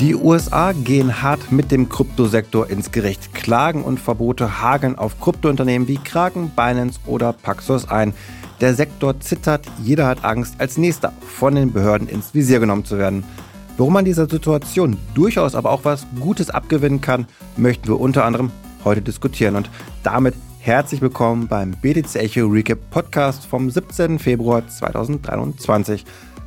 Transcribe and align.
Die 0.00 0.14
USA 0.14 0.72
gehen 0.72 1.22
hart 1.22 1.50
mit 1.50 1.70
dem 1.70 1.88
Kryptosektor 1.88 2.68
ins 2.68 2.92
Gericht. 2.92 3.32
Klagen 3.32 3.82
und 3.82 3.98
Verbote 3.98 4.60
hageln 4.60 4.98
auf 4.98 5.18
Kryptounternehmen 5.18 5.88
wie 5.88 5.96
Kraken, 5.96 6.50
Binance 6.50 7.00
oder 7.06 7.32
Paxos 7.32 7.88
ein. 7.88 8.12
Der 8.60 8.74
Sektor 8.74 9.18
zittert, 9.20 9.64
jeder 9.82 10.06
hat 10.06 10.22
Angst, 10.22 10.56
als 10.58 10.76
nächster 10.76 11.14
von 11.26 11.54
den 11.54 11.72
Behörden 11.72 12.08
ins 12.08 12.34
Visier 12.34 12.60
genommen 12.60 12.84
zu 12.84 12.98
werden. 12.98 13.24
Warum 13.78 13.94
man 13.94 14.04
dieser 14.04 14.28
Situation 14.28 14.98
durchaus 15.14 15.54
aber 15.54 15.70
auch 15.70 15.86
was 15.86 16.06
Gutes 16.20 16.50
abgewinnen 16.50 17.00
kann, 17.00 17.26
möchten 17.56 17.88
wir 17.88 17.98
unter 17.98 18.26
anderem 18.26 18.52
heute 18.84 19.00
diskutieren. 19.00 19.56
Und 19.56 19.70
damit 20.02 20.34
herzlich 20.60 21.00
willkommen 21.00 21.48
beim 21.48 21.70
BTC 21.70 22.16
Echo 22.16 22.46
Recap 22.48 22.90
Podcast 22.90 23.46
vom 23.46 23.70
17. 23.70 24.18
Februar 24.18 24.68
2023. 24.68 26.04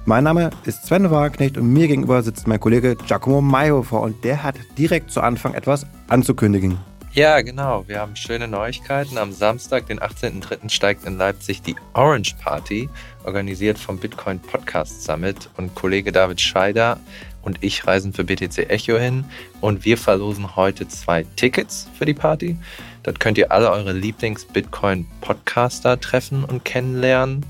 Mein 0.10 0.24
Name 0.24 0.50
ist 0.66 0.88
Sven 0.88 1.12
Wagenknecht 1.12 1.60
und 1.60 1.72
mir 1.72 1.88
gegenüber 1.88 2.24
sitzt 2.24 2.48
mein 2.48 2.60
Kollege 2.60 2.96
Giacomo 2.96 3.42
Mayhofer 3.42 4.02
und 4.02 4.24
der 4.24 4.42
hat 4.42 4.56
direkt 4.76 5.12
zu 5.12 5.22
Anfang 5.22 5.54
etwas 5.54 5.86
anzukündigen. 6.08 6.80
Ja, 7.14 7.40
genau. 7.42 7.84
Wir 7.86 8.00
haben 8.00 8.16
schöne 8.16 8.48
Neuigkeiten. 8.48 9.20
Am 9.20 9.32
Samstag, 9.32 9.86
den 9.86 10.00
18.03., 10.00 10.68
steigt 10.72 11.06
in 11.06 11.20
Leipzig 11.20 11.62
die 11.62 11.76
Orange 11.94 12.34
Party, 12.44 12.90
organisiert 13.24 13.78
vom 13.78 14.00
Bitcoin 14.00 14.40
Podcast 14.40 15.04
Summit. 15.04 15.48
Und 15.58 15.76
Kollege 15.76 16.12
David 16.12 16.42
Scheider 16.42 17.00
und 17.44 17.60
ich 17.62 17.86
reisen 17.86 18.12
für 18.12 18.24
BTC 18.24 18.68
Echo 18.68 18.98
hin. 18.98 19.26
Und 19.62 19.86
wir 19.86 20.00
verlosen 20.00 20.56
heute 20.56 20.88
zwei 20.88 21.24
Tickets 21.36 21.88
für 21.96 22.06
die 22.06 22.16
Party. 22.16 22.58
Dort 23.04 23.20
könnt 23.20 23.38
ihr 23.38 23.52
alle 23.52 23.70
eure 23.70 23.94
Lieblings-Bitcoin-Podcaster 23.94 26.00
treffen 26.00 26.44
und 26.44 26.66
kennenlernen. 26.66 27.46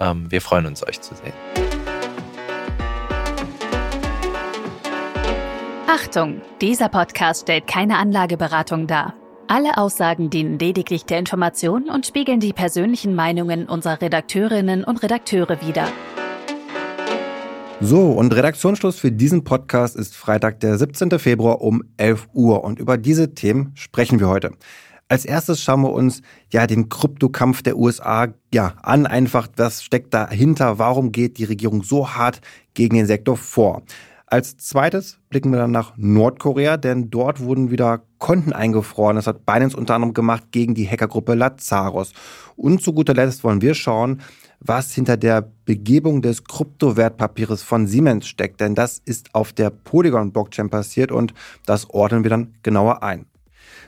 Ähm, 0.00 0.30
wir 0.30 0.40
freuen 0.40 0.64
uns, 0.64 0.82
euch 0.86 1.02
zu 1.02 1.14
sehen. 1.14 1.34
Achtung, 5.86 6.40
dieser 6.62 6.88
Podcast 6.88 7.42
stellt 7.42 7.66
keine 7.66 7.98
Anlageberatung 7.98 8.86
dar. 8.86 9.12
Alle 9.46 9.76
Aussagen 9.76 10.30
dienen 10.30 10.58
lediglich 10.58 11.04
der 11.04 11.18
Information 11.18 11.90
und 11.90 12.06
spiegeln 12.06 12.40
die 12.40 12.54
persönlichen 12.54 13.14
Meinungen 13.14 13.68
unserer 13.68 14.00
Redakteurinnen 14.00 14.84
und 14.84 15.02
Redakteure 15.02 15.60
wider. 15.60 15.86
So, 17.84 18.12
und 18.12 18.32
Redaktionsschluss 18.32 19.00
für 19.00 19.10
diesen 19.10 19.42
Podcast 19.42 19.96
ist 19.96 20.14
Freitag, 20.14 20.60
der 20.60 20.78
17. 20.78 21.18
Februar 21.18 21.60
um 21.60 21.82
11 21.96 22.28
Uhr. 22.32 22.62
Und 22.62 22.78
über 22.78 22.96
diese 22.96 23.34
Themen 23.34 23.72
sprechen 23.74 24.20
wir 24.20 24.28
heute. 24.28 24.52
Als 25.08 25.24
erstes 25.24 25.60
schauen 25.60 25.82
wir 25.82 25.90
uns 25.90 26.22
ja 26.52 26.68
den 26.68 26.88
Kryptokampf 26.88 27.62
der 27.62 27.76
USA 27.76 28.28
ja 28.54 28.74
an. 28.82 29.06
Einfach, 29.06 29.48
was 29.56 29.82
steckt 29.82 30.14
dahinter? 30.14 30.78
Warum 30.78 31.10
geht 31.10 31.38
die 31.38 31.44
Regierung 31.44 31.82
so 31.82 32.10
hart 32.10 32.40
gegen 32.74 32.94
den 32.94 33.06
Sektor 33.06 33.36
vor? 33.36 33.82
Als 34.26 34.56
zweites 34.56 35.18
blicken 35.28 35.50
wir 35.50 35.58
dann 35.58 35.72
nach 35.72 35.92
Nordkorea, 35.96 36.76
denn 36.76 37.10
dort 37.10 37.40
wurden 37.40 37.70
wieder 37.72 38.02
Konten 38.18 38.52
eingefroren. 38.52 39.16
Das 39.16 39.26
hat 39.26 39.44
Binance 39.44 39.76
unter 39.76 39.96
anderem 39.96 40.14
gemacht 40.14 40.44
gegen 40.52 40.74
die 40.74 40.88
Hackergruppe 40.88 41.34
Lazarus. 41.34 42.12
Und 42.56 42.80
zu 42.80 42.92
guter 42.92 43.12
Letzt 43.12 43.42
wollen 43.42 43.60
wir 43.60 43.74
schauen, 43.74 44.22
was 44.64 44.92
hinter 44.94 45.16
der 45.16 45.50
Begebung 45.64 46.22
des 46.22 46.44
Kryptowertpapiers 46.44 47.62
von 47.62 47.86
Siemens 47.86 48.26
steckt, 48.26 48.60
denn 48.60 48.74
das 48.74 49.00
ist 49.04 49.34
auf 49.34 49.52
der 49.52 49.70
Polygon-Blockchain 49.70 50.70
passiert 50.70 51.12
und 51.12 51.34
das 51.66 51.90
ordnen 51.90 52.22
wir 52.22 52.30
dann 52.30 52.54
genauer 52.62 53.02
ein. 53.02 53.26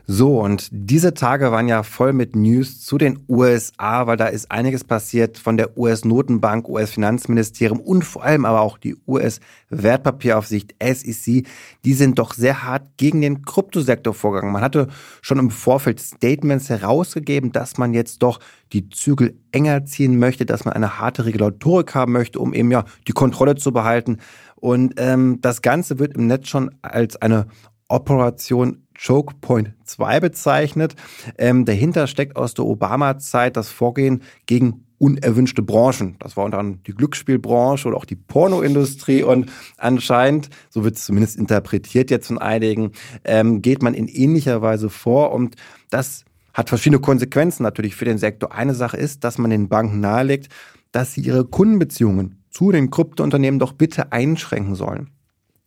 So, 0.07 0.39
und 0.41 0.69
diese 0.71 1.15
Tage 1.15 1.51
waren 1.51 1.67
ja 1.67 1.83
voll 1.83 2.13
mit 2.13 2.37
News 2.37 2.83
zu 2.83 2.99
den 2.99 3.21
USA, 3.27 4.07
weil 4.07 4.19
da 4.19 4.27
ist 4.27 4.51
einiges 4.51 4.85
passiert 4.85 5.39
von 5.39 5.57
der 5.57 5.79
US-Notenbank, 5.79 6.69
US-Finanzministerium 6.69 7.81
und 7.81 8.05
vor 8.05 8.23
allem 8.23 8.45
aber 8.45 8.61
auch 8.61 8.77
die 8.77 8.97
US-Wertpapieraufsicht 9.07 10.75
SEC. 10.83 11.47
Die 11.87 11.95
sind 11.95 12.19
doch 12.19 12.35
sehr 12.35 12.65
hart 12.65 12.99
gegen 12.99 13.23
den 13.23 13.47
Kryptosektor 13.47 14.13
vorgegangen. 14.13 14.53
Man 14.53 14.63
hatte 14.63 14.89
schon 15.23 15.39
im 15.39 15.51
Vorfeld 15.51 16.01
Statements 16.01 16.69
herausgegeben, 16.69 17.53
dass 17.53 17.79
man 17.79 17.95
jetzt 17.95 18.23
doch 18.23 18.41
die 18.75 18.91
Zügel 18.91 19.39
enger 19.53 19.87
ziehen 19.87 20.19
möchte, 20.19 20.45
dass 20.45 20.67
man 20.67 20.75
eine 20.75 20.99
harte 20.99 21.25
Regulatorik 21.25 21.95
haben 21.95 22.13
möchte, 22.13 22.41
um 22.41 22.53
eben 22.53 22.71
ja 22.71 22.85
die 23.09 23.13
Kontrolle 23.13 23.55
zu 23.55 23.73
behalten. 23.73 24.19
Und 24.57 24.95
ähm, 24.99 25.39
das 25.41 25.63
Ganze 25.63 25.99
wird 25.99 26.15
im 26.15 26.27
Netz 26.27 26.49
schon 26.49 26.75
als 26.83 27.17
eine 27.17 27.47
Operation 27.89 28.84
Choke 28.95 29.35
Point 29.41 29.75
2 29.85 30.21
bezeichnet. 30.21 30.95
Ähm, 31.39 31.65
dahinter 31.65 32.07
steckt 32.07 32.37
aus 32.37 32.55
der 32.55 32.65
Obama-Zeit 32.65 33.57
das 33.57 33.69
Vorgehen 33.69 34.23
gegen 34.47 34.85
unerwünschte 34.99 35.63
Branchen. 35.63 36.17
Das 36.21 36.37
war 36.37 36.45
unter 36.45 36.59
anderem 36.59 36.83
die 36.85 36.95
Glücksspielbranche 36.95 37.89
oder 37.89 37.97
auch 37.97 38.05
die 38.05 38.17
Pornoindustrie 38.17 39.23
und 39.23 39.51
anscheinend, 39.77 40.51
so 40.71 40.85
wird 40.85 40.97
es 40.97 41.05
zumindest 41.05 41.37
interpretiert 41.37 42.11
jetzt 42.11 42.29
von 42.29 42.39
einigen, 42.39 42.93
ähm, 43.25 43.61
geht 43.61 43.83
man 43.83 43.95
in 43.95 44.09
ähnlicher 44.09 44.63
Weise 44.63 44.89
vor 44.89 45.33
und 45.33 45.57
das 45.91 46.25
hat 46.55 46.69
verschiedene 46.69 47.01
Konsequenzen 47.01 47.65
natürlich 47.65 47.97
für 47.97 48.05
den 48.05 48.19
Sektor. 48.19 48.53
Eine 48.53 48.75
Sache 48.75 48.97
ist, 48.97 49.25
dass 49.25 49.39
man 49.39 49.51
den 49.51 49.69
Banken 49.69 50.01
nahelegt, 50.01 50.49
dass 50.93 51.13
sie 51.13 51.21
ihre 51.21 51.45
Kundenbeziehungen 51.45 52.43
zu 52.51 52.71
den 52.71 52.91
Kryptounternehmen 52.91 53.59
doch 53.59 53.73
bitte 53.73 54.13
einschränken 54.13 54.77
sollen. 54.77 55.11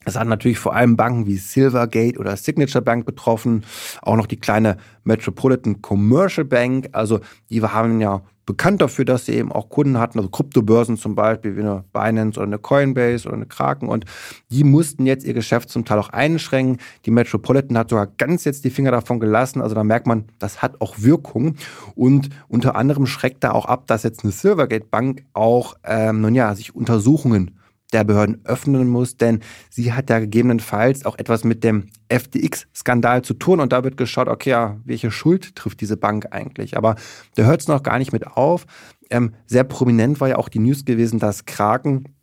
Das 0.08 0.16
hat 0.16 0.30
natürlich 0.30 0.58
vor 0.58 0.74
allem 0.74 0.96
Banken 0.96 1.26
wie 1.26 1.36
Silvergate 1.36 2.18
oder 2.18 2.38
Signature 2.38 2.82
Bank 2.82 3.06
betroffen, 3.06 3.66
auch 4.02 4.16
noch 4.16 4.26
die 4.26 4.40
kleine 4.40 4.78
Metropolitan 5.04 5.82
Commercial 5.82 6.46
Bank. 6.46 6.88
Also 6.94 7.20
die 7.50 7.62
haben 7.62 8.00
ja 8.00 8.22
bekannt 8.46 8.82
dafür, 8.82 9.04
dass 9.04 9.26
sie 9.26 9.34
eben 9.34 9.52
auch 9.52 9.68
Kunden 9.68 10.00
hatten, 10.00 10.18
also 10.18 10.30
Kryptobörsen 10.30 10.96
zum 10.96 11.14
Beispiel 11.14 11.58
wie 11.58 11.60
eine 11.60 11.84
Binance 11.92 12.40
oder 12.40 12.48
eine 12.48 12.58
Coinbase 12.58 13.28
oder 13.28 13.36
eine 13.36 13.48
Kraken 13.48 13.90
und 13.90 14.06
die 14.50 14.64
mussten 14.64 15.06
jetzt 15.06 15.26
ihr 15.26 15.34
Geschäft 15.34 15.70
zum 15.70 15.84
Teil 15.84 16.00
auch 16.00 16.08
einschränken. 16.08 16.78
Die 17.06 17.12
Metropolitan 17.12 17.78
hat 17.78 17.90
sogar 17.90 18.08
ganz 18.08 18.46
jetzt 18.46 18.64
die 18.64 18.70
Finger 18.70 18.92
davon 18.92 19.20
gelassen, 19.20 19.62
also 19.62 19.76
da 19.76 19.84
merkt 19.84 20.08
man, 20.08 20.28
das 20.40 20.62
hat 20.62 20.80
auch 20.80 21.00
Wirkung 21.00 21.56
und 21.96 22.30
unter 22.48 22.78
anderem 22.78 23.08
schreckt 23.08 23.44
da 23.44 23.52
auch 23.52 23.66
ab, 23.66 23.88
dass 23.88 24.04
jetzt 24.04 24.24
eine 24.24 24.32
Silvergate 24.32 24.88
Bank 24.90 25.26
auch, 25.34 25.76
ähm, 25.84 26.22
nun 26.22 26.34
ja, 26.34 26.56
sich 26.56 26.74
Untersuchungen 26.74 27.58
der 27.94 28.04
Behörden 28.04 28.42
öffnen 28.44 28.88
muss, 28.88 29.18
denn 29.18 29.42
sie 29.70 29.94
hat 29.94 30.10
ja 30.10 30.20
gegebenenfalls 30.20 31.06
auch 31.06 31.18
etwas 31.18 31.44
mit 31.44 31.64
dem 31.64 31.88
FTX-Skandal 32.10 33.22
zu 33.22 33.34
tun 33.34 33.60
und 33.60 33.72
da 33.72 33.84
wird 33.84 33.98
geschaut, 33.98 34.28
okay, 34.28 34.50
ja, 34.50 34.78
welche 34.84 35.12
Schuld 35.12 35.56
trifft 35.56 35.82
diese 35.82 35.98
Bank 35.98 36.28
eigentlich? 36.32 36.76
Aber 36.76 36.96
da 37.36 37.44
hört 37.44 37.62
es 37.62 37.68
noch 37.68 37.84
gar 37.84 37.98
nicht 37.98 38.12
mit 38.12 38.28
auf. 38.28 38.66
Ähm, 39.10 39.34
sehr 39.46 39.64
prominent 39.64 40.20
war 40.20 40.28
ja 40.28 40.36
auch 40.38 40.50
die 40.50 40.60
News 40.60 40.84
gewesen, 40.84 41.20
dass 41.20 41.46
Kraken 41.46 42.16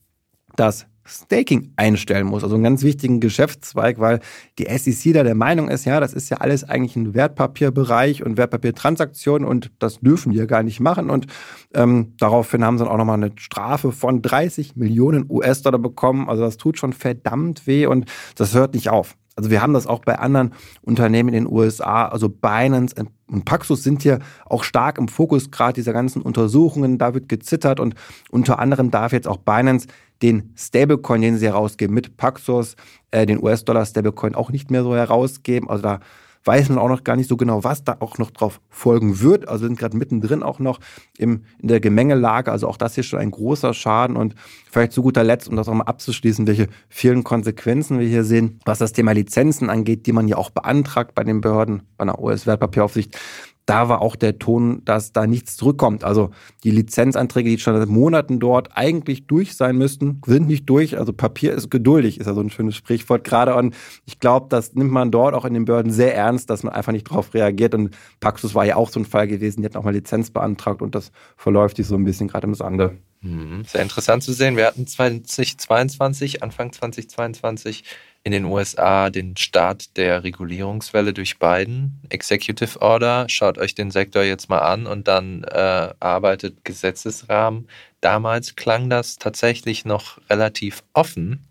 das 0.57 0.87
Staking 1.07 1.73
einstellen 1.77 2.27
muss, 2.27 2.43
also 2.43 2.55
einen 2.55 2.65
ganz 2.65 2.83
wichtigen 2.83 3.21
Geschäftszweig, 3.21 3.99
weil 3.99 4.21
die 4.59 4.67
SEC 4.67 5.13
da 5.15 5.23
der 5.23 5.35
Meinung 5.35 5.69
ist, 5.69 5.85
ja, 5.85 6.01
das 6.01 6.13
ist 6.13 6.31
ja 6.31 6.39
alles 6.39 6.65
eigentlich 6.65 6.97
ein 6.97 7.15
Wertpapierbereich 7.15 8.25
und 8.25 8.37
Wertpapiertransaktionen 8.37 9.47
und 9.47 9.71
das 9.79 10.01
dürfen 10.01 10.33
wir 10.33 10.47
gar 10.47 10.63
nicht 10.63 10.81
machen 10.81 11.11
und 11.11 11.27
ähm, 11.75 12.15
daraufhin 12.19 12.65
haben 12.65 12.79
sie 12.79 12.85
dann 12.85 12.93
auch 12.93 12.99
nochmal 12.99 13.23
eine 13.23 13.33
Strafe 13.37 13.93
von 13.93 14.23
30 14.23 14.77
Millionen 14.77 15.27
US-Dollar 15.29 15.79
bekommen, 15.79 16.29
also 16.29 16.43
das 16.43 16.57
tut 16.57 16.79
schon 16.79 16.93
verdammt 16.93 17.67
weh 17.67 17.87
und 17.87 18.11
das 18.37 18.55
hört 18.55 18.75
nicht 18.75 18.89
auf. 18.89 19.17
Also 19.37 19.51
wir 19.51 19.61
haben 19.61 19.73
das 19.73 19.87
auch 19.87 20.01
bei 20.01 20.19
anderen 20.19 20.53
Unternehmen 20.83 21.29
in 21.31 21.45
den 21.45 21.53
USA, 21.53 22.07
also 22.07 22.29
Binance 22.29 22.95
und 23.27 23.45
Paxos 23.45 23.83
sind 23.83 24.03
hier 24.03 24.21
auch 24.47 24.63
stark 24.63 24.99
im 24.99 25.09
Fokus 25.09 25.51
gerade 25.51 25.73
dieser 25.73 25.93
ganzen 25.93 26.23
Untersuchungen. 26.23 26.99
Da 26.99 27.15
wird 27.15 27.29
gezittert 27.29 27.81
und 27.81 27.95
unter 28.31 28.59
anderem 28.59 28.91
darf 28.91 29.13
jetzt 29.13 29.27
auch 29.27 29.39
Binance 29.39 29.89
den 30.23 30.53
Stablecoin, 30.57 31.23
den 31.23 31.39
sie 31.39 31.47
herausgeben 31.47 31.95
mit 31.95 32.17
Paxos, 32.17 32.77
äh, 33.11 33.27
den 33.27 33.43
US-Dollar-Stablecoin 33.43 34.35
auch 34.35 34.51
nicht 34.51 34.71
mehr 34.71 34.85
so 34.85 34.95
herausgeben. 34.95 35.69
Also 35.69 35.83
da 35.83 36.01
weiß 36.45 36.69
man 36.69 36.79
auch 36.79 36.89
noch 36.89 37.05
gar 37.05 37.17
nicht 37.17 37.29
so 37.29 37.37
genau, 37.37 37.65
was 37.65 37.85
da 37.85 37.97
auch 38.01 38.19
noch 38.19 38.31
drauf 38.31 38.61
folgen 38.69 39.21
wird. 39.21 39.49
Also 39.49 39.67
sind 39.67 39.79
gerade 39.79 39.97
mittendrin 39.97 40.43
auch 40.43 40.59
noch 40.59 40.81
im, 41.17 41.45
in 41.59 41.69
der 41.69 41.81
Gemengelage. 41.81 42.53
Also 42.53 42.69
auch 42.69 42.77
das 42.77 42.95
hier 42.95 43.05
schon 43.05 43.19
ein 43.19 43.31
großer 43.31 43.73
Schaden. 43.75 44.17
Und 44.17 44.35
vielleicht 44.71 44.93
zu 44.93 45.03
guter 45.03 45.25
Letzt, 45.25 45.49
um 45.49 45.57
das 45.57 45.69
auch 45.69 45.75
mal 45.75 45.85
abzuschließen, 45.85 46.47
welche 46.47 46.69
vielen 46.89 47.25
Konsequenzen 47.25 47.99
wir 47.99 48.07
hier 48.07 48.25
sehen, 48.25 48.61
was 48.65 48.79
das 48.79 48.93
Thema 48.93 49.13
Lizenzen 49.13 49.71
angeht, 49.71 50.07
die 50.07 50.13
man 50.13 50.29
ja 50.29 50.37
auch 50.37 50.51
beantragt 50.51 51.15
bei 51.15 51.25
den 51.25 51.41
Behörden, 51.41 51.83
bei 51.97 52.03
einer 52.03 52.19
US-Wertpapieraufsicht 52.19 53.19
da 53.67 53.89
war 53.89 54.03
auch 54.03 54.17
der 54.17 54.39
Ton, 54.39 54.83
dass 54.85 55.13
da 55.13 55.27
nichts 55.27 55.57
zurückkommt. 55.57 56.05
Also 56.05 56.31
die 56.65 56.71
Lizenzanträge, 56.71 57.51
die 57.51 57.59
schon 57.59 57.77
seit 57.77 57.89
Monaten 57.89 58.39
dort 58.39 58.77
eigentlich 58.77 59.27
durch 59.27 59.57
sein 59.57 59.77
müssten, 59.77 60.21
sind 60.27 60.47
nicht 60.47 60.69
durch. 60.69 60.99
Also 60.99 61.13
Papier 61.13 61.53
ist 61.55 61.71
geduldig, 61.71 62.21
ist 62.21 62.27
ja 62.27 62.35
so 62.35 62.41
ein 62.41 62.51
schönes 62.51 62.77
Sprichwort 62.77 63.25
gerade. 63.25 63.55
Und 63.55 63.75
ich 64.05 64.21
glaube, 64.21 64.47
das 64.51 64.75
nimmt 64.75 64.91
man 64.91 65.11
dort 65.11 65.35
auch 65.35 65.45
in 65.45 65.55
den 65.55 65.65
Behörden 65.65 65.93
sehr 65.93 66.15
ernst, 66.15 66.51
dass 66.51 66.63
man 66.63 66.75
einfach 66.75 66.93
nicht 66.93 67.11
darauf 67.11 67.33
reagiert. 67.33 67.75
Und 67.75 67.97
Paxus 68.21 68.55
war 68.55 68.67
ja 68.67 68.77
auch 68.77 68.91
so 68.91 69.01
ein 69.01 69.07
Fall 69.07 69.29
gewesen, 69.29 69.63
die 69.63 69.67
hatten 69.67 69.79
auch 69.79 69.85
mal 69.85 69.95
Lizenz 69.95 70.31
beantragt 70.31 70.83
und 70.83 70.95
das 70.95 71.11
verläuft 71.37 71.79
sich 71.79 71.87
so 71.87 71.95
ein 71.95 72.05
bisschen 72.05 72.29
gerade 72.29 72.47
im 72.47 72.55
Sande. 72.55 72.99
Mhm. 73.25 73.65
Sehr 73.65 73.81
interessant 73.81 74.23
zu 74.23 74.35
sehen. 74.35 74.57
Wir 74.57 74.67
hatten 74.67 74.87
2022, 74.87 76.43
Anfang 76.43 76.73
2022 76.73 77.83
in 78.23 78.33
den 78.33 78.45
USA 78.45 79.09
den 79.09 79.37
Start 79.37 79.97
der 79.97 80.25
Regulierungswelle 80.25 81.15
durch 81.15 81.39
Biden. 81.39 82.01
Executive 82.11 82.81
Order, 82.83 83.27
schaut 83.29 83.57
euch 83.57 83.75
den 83.75 83.91
Sektor 83.91 84.23
jetzt 84.23 84.51
mal 84.51 84.59
an 84.59 84.87
und 84.87 85.09
dann 85.09 85.45
äh, 85.45 85.95
arbeitet 86.01 86.65
Gesetzesrahmen. 86.65 87.69
Damals 88.03 88.57
klang 88.57 88.91
das 88.91 89.17
tatsächlich 89.17 89.87
noch 89.87 90.19
relativ 90.29 90.85
offen 90.93 91.47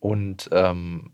und 0.00 0.50
ähm, 0.52 1.10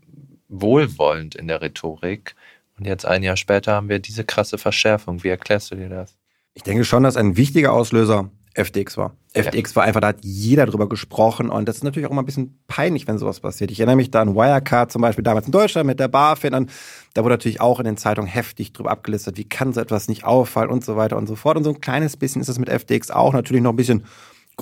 wohlwollend 0.49 1.35
in 1.35 1.47
der 1.47 1.61
Rhetorik. 1.61 2.35
Und 2.77 2.85
jetzt 2.85 3.05
ein 3.05 3.23
Jahr 3.23 3.37
später 3.37 3.73
haben 3.73 3.87
wir 3.87 3.99
diese 3.99 4.25
krasse 4.25 4.57
Verschärfung. 4.57 5.23
Wie 5.23 5.29
erklärst 5.29 5.71
du 5.71 5.75
dir 5.75 5.87
das? 5.87 6.17
Ich 6.53 6.63
denke 6.63 6.83
schon, 6.83 7.03
dass 7.03 7.15
ein 7.15 7.37
wichtiger 7.37 7.71
Auslöser 7.71 8.29
FTX 8.55 8.97
war. 8.97 9.15
FTX 9.33 9.75
war 9.77 9.83
einfach, 9.83 10.01
da 10.01 10.07
hat 10.07 10.23
jeder 10.23 10.65
drüber 10.65 10.89
gesprochen 10.89 11.49
und 11.49 11.65
das 11.67 11.77
ist 11.77 11.83
natürlich 11.83 12.05
auch 12.05 12.11
immer 12.11 12.21
ein 12.21 12.25
bisschen 12.25 12.59
peinlich, 12.67 13.07
wenn 13.07 13.17
sowas 13.17 13.39
passiert. 13.39 13.71
Ich 13.71 13.79
erinnere 13.79 13.95
mich 13.95 14.11
da 14.11 14.21
an 14.21 14.35
Wirecard 14.35 14.91
zum 14.91 15.01
Beispiel 15.01 15.23
damals 15.23 15.45
in 15.45 15.53
Deutschland 15.53 15.87
mit 15.87 16.01
der 16.01 16.09
BaFin 16.09 16.53
und 16.53 16.69
da 17.13 17.23
wurde 17.23 17.35
natürlich 17.35 17.61
auch 17.61 17.79
in 17.79 17.85
den 17.85 17.95
Zeitungen 17.95 18.29
heftig 18.29 18.73
drüber 18.73 18.91
abgelistet, 18.91 19.37
wie 19.37 19.47
kann 19.47 19.71
so 19.71 19.79
etwas 19.79 20.09
nicht 20.09 20.25
auffallen 20.25 20.69
und 20.69 20.83
so 20.83 20.97
weiter 20.97 21.15
und 21.15 21.27
so 21.27 21.35
fort. 21.35 21.55
Und 21.55 21.63
so 21.63 21.69
ein 21.69 21.79
kleines 21.79 22.17
bisschen 22.17 22.41
ist 22.41 22.49
es 22.49 22.59
mit 22.59 22.69
FTX 22.69 23.09
auch 23.09 23.31
natürlich 23.31 23.63
noch 23.63 23.71
ein 23.71 23.77
bisschen 23.77 24.03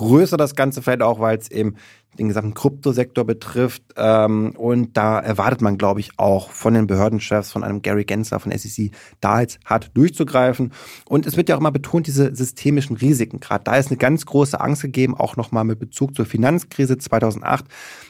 größer 0.00 0.38
das 0.38 0.54
Ganze 0.54 0.80
vielleicht 0.80 1.02
auch, 1.02 1.20
weil 1.20 1.36
es 1.36 1.50
eben 1.50 1.76
den 2.18 2.28
gesamten 2.28 2.54
Kryptosektor 2.54 3.24
betrifft. 3.24 3.82
Ähm, 3.96 4.52
und 4.56 4.96
da 4.96 5.20
erwartet 5.20 5.60
man, 5.60 5.78
glaube 5.78 6.00
ich, 6.00 6.10
auch 6.16 6.50
von 6.50 6.74
den 6.74 6.86
Behördenchefs, 6.86 7.52
von 7.52 7.62
einem 7.62 7.82
Gary 7.82 8.04
Gensler 8.04 8.40
von 8.40 8.50
SEC, 8.50 8.90
da 9.20 9.42
jetzt 9.42 9.60
hart 9.64 9.90
durchzugreifen. 9.94 10.72
Und 11.06 11.26
es 11.26 11.36
wird 11.36 11.48
ja 11.48 11.54
auch 11.54 11.60
immer 11.60 11.70
betont, 11.70 12.06
diese 12.06 12.34
systemischen 12.34 12.96
Risiken. 12.96 13.40
Gerade 13.40 13.64
da 13.64 13.76
ist 13.76 13.88
eine 13.88 13.98
ganz 13.98 14.26
große 14.26 14.58
Angst 14.58 14.82
gegeben, 14.82 15.14
auch 15.14 15.36
nochmal 15.36 15.64
mit 15.64 15.78
Bezug 15.78 16.16
zur 16.16 16.24
Finanzkrise 16.24 16.98
2008, 16.98 17.66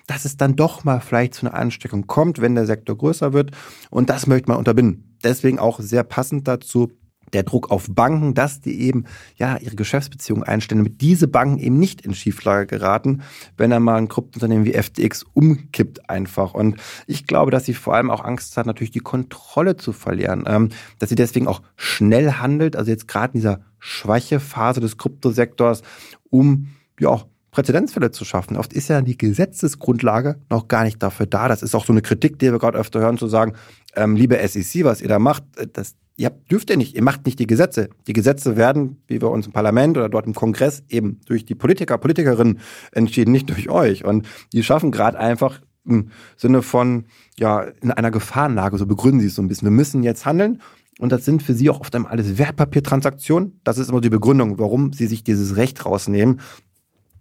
dass 0.07 0.25
es 0.25 0.37
dann 0.37 0.57
doch 0.57 0.85
mal 0.85 1.01
vielleicht 1.01 1.35
zu 1.35 1.47
einer 1.47 1.55
Ansteckung 1.55 2.07
kommt, 2.07 2.41
wenn 2.41 2.55
der 2.55 2.67
Sektor 2.67 2.97
größer 2.97 3.33
wird. 3.33 3.51
Und 3.91 4.11
das 4.11 4.27
möchte 4.27 4.49
man 4.49 4.59
unterbinden. 4.59 5.19
Deswegen 5.25 5.59
auch 5.59 5.81
sehr 5.81 6.05
passend 6.05 6.49
dazu 6.49 6.91
der 7.33 7.43
Druck 7.43 7.71
auf 7.71 7.87
Banken, 7.89 8.35
dass 8.35 8.61
die 8.61 8.81
eben 8.81 9.05
ja 9.37 9.57
ihre 9.59 9.77
Geschäftsbeziehungen 9.77 10.45
einstellen, 10.45 10.85
damit 10.85 11.01
diese 11.01 11.29
Banken 11.29 11.59
eben 11.59 11.79
nicht 11.79 12.01
in 12.03 12.15
Schieflage 12.15 12.67
geraten, 12.67 13.23
wenn 13.57 13.73
er 13.73 13.81
mal 13.81 13.97
ein 13.97 14.09
Kryptounternehmen 14.09 14.65
wie 14.65 14.73
FTX 14.73 15.25
umkippt 15.33 16.09
einfach. 16.11 16.55
Und 16.55 16.77
ich 17.07 17.27
glaube, 17.27 17.51
dass 17.51 17.65
sie 17.65 17.75
vor 17.75 17.95
allem 17.95 18.11
auch 18.11 18.25
Angst 18.25 18.57
hat, 18.57 18.67
natürlich 18.67 18.91
die 18.91 19.01
Kontrolle 19.01 19.77
zu 19.77 19.93
verlieren, 19.93 20.45
ähm, 20.47 20.71
dass 20.99 21.09
sie 21.09 21.15
deswegen 21.15 21.47
auch 21.47 21.63
schnell 21.77 22.33
handelt, 22.33 22.77
also 22.77 22.91
jetzt 22.91 23.09
gerade 23.09 23.35
in 23.35 23.41
dieser 23.41 23.61
schwache 23.79 24.41
Phase 24.41 24.81
des 24.81 24.99
Kryptosektors, 24.99 25.83
um 26.29 26.69
ja 26.99 27.09
auch 27.09 27.27
Präzedenzfälle 27.51 28.11
zu 28.11 28.25
schaffen. 28.25 28.57
Oft 28.57 28.73
ist 28.73 28.89
ja 28.89 29.03
die 29.03 29.19
Gesetzesgrundlage 29.19 30.37
noch 30.51 30.69
gar 30.69 30.85
nicht 30.85 31.03
dafür 31.03 31.27
da. 31.27 31.49
Das 31.49 31.63
ist 31.63 31.75
auch 31.75 31.85
so 31.85 31.93
eine 31.93 32.03
Kritik, 32.03 32.39
die 32.39 32.53
wir 32.53 32.59
gerade 32.59 32.79
öfter 32.79 33.01
hören, 33.01 33.19
zu 33.19 33.27
sagen, 33.27 33.55
ähm, 33.97 34.15
liebe 34.15 34.39
SEC, 34.47 34.85
was 34.85 35.01
ihr 35.01 35.09
da 35.09 35.19
macht, 35.19 35.43
äh, 35.57 35.67
das 35.73 35.97
ihr 36.21 36.29
dürft 36.29 36.69
ihr 36.69 36.77
nicht, 36.77 36.95
ihr 36.95 37.03
macht 37.03 37.25
nicht 37.25 37.39
die 37.39 37.47
Gesetze. 37.47 37.89
Die 38.07 38.13
Gesetze 38.13 38.59
werden, 38.59 39.03
wie 39.07 39.23
wir 39.23 39.31
uns 39.31 39.47
im 39.47 39.53
Parlament 39.53 39.97
oder 39.97 40.11
dort 40.11 40.27
im 40.27 40.35
Kongress 40.35 40.85
eben 40.91 41.21
durch 41.25 41.47
die 41.47 41.55
Politiker, 41.55 41.97
Politikerinnen 41.97 42.61
entschieden, 42.93 43.33
nicht 43.33 43.49
durch 43.49 43.71
euch. 43.71 44.05
Und 44.05 44.29
die 44.53 44.63
schaffen 44.63 44.91
gerade 44.91 45.19
einfach 45.19 45.63
im 45.87 46.11
Sinne 46.37 46.61
von, 46.61 47.07
ja, 47.39 47.63
in 47.81 47.91
einer 47.91 48.11
Gefahrenlage, 48.11 48.77
so 48.77 48.85
begründen 48.85 49.21
sie 49.21 49.29
es 49.29 49.35
so 49.35 49.41
ein 49.41 49.49
bisschen. 49.49 49.67
Wir 49.67 49.73
müssen 49.73 50.03
jetzt 50.03 50.27
handeln. 50.27 50.61
Und 50.99 51.11
das 51.11 51.25
sind 51.25 51.43
für 51.43 51.55
sie 51.55 51.71
auch 51.71 51.81
oft 51.81 51.97
einmal 51.97 52.13
alles 52.13 52.37
Wertpapiertransaktionen. 52.37 53.59
Das 53.65 53.79
ist 53.79 53.89
immer 53.89 54.03
die 54.03 54.11
Begründung, 54.11 54.59
warum 54.59 54.93
sie 54.93 55.07
sich 55.07 55.25
dieses 55.25 55.57
Recht 55.57 55.87
rausnehmen, 55.87 56.41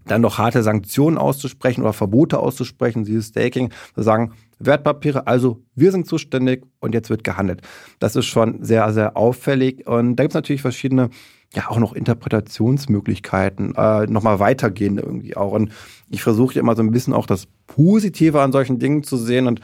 dann 0.07 0.19
noch 0.19 0.37
harte 0.37 0.61
Sanktionen 0.61 1.17
auszusprechen 1.17 1.83
oder 1.83 1.93
Verbote 1.93 2.39
auszusprechen, 2.39 3.05
dieses 3.05 3.27
Staking, 3.27 3.71
zu 3.95 4.01
sagen, 4.01 4.33
Wertpapiere, 4.59 5.25
also 5.25 5.63
wir 5.75 5.91
sind 5.91 6.05
zuständig 6.05 6.65
und 6.79 6.93
jetzt 6.93 7.09
wird 7.09 7.23
gehandelt. 7.23 7.61
Das 7.99 8.15
ist 8.15 8.25
schon 8.25 8.63
sehr, 8.63 8.91
sehr 8.93 9.15
auffällig. 9.15 9.87
Und 9.87 10.17
da 10.17 10.23
gibt 10.23 10.31
es 10.31 10.35
natürlich 10.35 10.61
verschiedene, 10.61 11.09
ja, 11.53 11.69
auch 11.69 11.79
noch 11.79 11.93
Interpretationsmöglichkeiten, 11.93 13.73
äh, 13.75 14.05
nochmal 14.07 14.39
weitergehende 14.39 15.01
irgendwie 15.01 15.37
auch. 15.37 15.53
Und 15.53 15.71
ich 16.09 16.21
versuche 16.21 16.59
immer 16.59 16.75
so 16.75 16.83
ein 16.83 16.91
bisschen 16.91 17.13
auch 17.13 17.25
das 17.25 17.47
Positive 17.67 18.41
an 18.41 18.51
solchen 18.51 18.79
Dingen 18.79 19.03
zu 19.03 19.17
sehen. 19.17 19.47
Und 19.47 19.61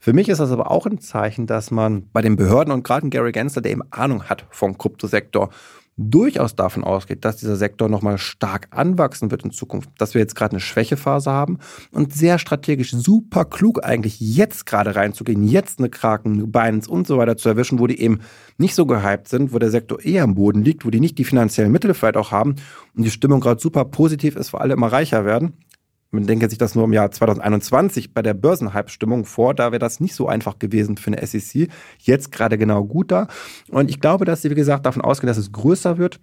für 0.00 0.12
mich 0.12 0.28
ist 0.28 0.38
das 0.38 0.50
aber 0.50 0.70
auch 0.70 0.86
ein 0.86 0.98
Zeichen, 0.98 1.46
dass 1.46 1.70
man 1.70 2.08
bei 2.10 2.22
den 2.22 2.36
Behörden 2.36 2.72
und 2.72 2.84
gerade 2.84 3.08
Gary 3.10 3.32
Gensler, 3.32 3.62
der 3.62 3.72
eben 3.72 3.82
Ahnung 3.90 4.24
hat 4.24 4.46
vom 4.50 4.78
Kryptosektor, 4.78 5.50
durchaus 5.98 6.54
davon 6.54 6.84
ausgeht, 6.84 7.24
dass 7.24 7.36
dieser 7.36 7.56
Sektor 7.56 7.88
nochmal 7.88 8.18
stark 8.18 8.68
anwachsen 8.70 9.30
wird 9.30 9.44
in 9.44 9.50
Zukunft, 9.50 9.90
dass 9.98 10.14
wir 10.14 10.20
jetzt 10.20 10.36
gerade 10.36 10.52
eine 10.52 10.60
Schwächephase 10.60 11.30
haben 11.30 11.58
und 11.90 12.14
sehr 12.14 12.38
strategisch 12.38 12.92
super 12.92 13.44
klug 13.44 13.84
eigentlich 13.84 14.20
jetzt 14.20 14.64
gerade 14.64 14.94
reinzugehen, 14.94 15.42
jetzt 15.42 15.80
eine 15.80 15.90
Kraken, 15.90 16.52
Binance 16.52 16.88
und 16.88 17.06
so 17.08 17.18
weiter 17.18 17.36
zu 17.36 17.48
erwischen, 17.48 17.80
wo 17.80 17.88
die 17.88 18.00
eben 18.00 18.20
nicht 18.56 18.76
so 18.76 18.86
gehypt 18.86 19.28
sind, 19.28 19.52
wo 19.52 19.58
der 19.58 19.70
Sektor 19.70 20.00
eher 20.00 20.22
am 20.22 20.36
Boden 20.36 20.62
liegt, 20.62 20.86
wo 20.86 20.90
die 20.90 21.00
nicht 21.00 21.18
die 21.18 21.24
finanziellen 21.24 21.72
Mittel 21.72 21.92
vielleicht 21.94 22.16
auch 22.16 22.30
haben 22.30 22.54
und 22.96 23.04
die 23.04 23.10
Stimmung 23.10 23.40
gerade 23.40 23.60
super 23.60 23.84
positiv 23.84 24.36
ist, 24.36 24.52
weil 24.52 24.62
alle 24.62 24.74
immer 24.74 24.92
reicher 24.92 25.24
werden 25.24 25.54
man 26.10 26.26
denke 26.26 26.48
sich 26.48 26.58
das 26.58 26.74
nur 26.74 26.84
im 26.84 26.92
Jahr 26.92 27.10
2021 27.10 28.14
bei 28.14 28.22
der 28.22 28.34
Börsenhype-Stimmung 28.34 29.24
vor, 29.26 29.54
da 29.54 29.72
wäre 29.72 29.78
das 29.78 30.00
nicht 30.00 30.14
so 30.14 30.26
einfach 30.26 30.58
gewesen 30.58 30.96
für 30.96 31.12
eine 31.12 31.26
SEC. 31.26 31.68
Jetzt 31.98 32.32
gerade 32.32 32.56
genau 32.56 32.84
gut 32.84 33.10
da. 33.10 33.28
Und 33.70 33.90
ich 33.90 34.00
glaube, 34.00 34.24
dass 34.24 34.42
sie, 34.42 34.50
wie 34.50 34.54
gesagt, 34.54 34.86
davon 34.86 35.02
ausgehen, 35.02 35.28
dass 35.28 35.36
es 35.36 35.52
größer 35.52 35.98
wird. 35.98 36.20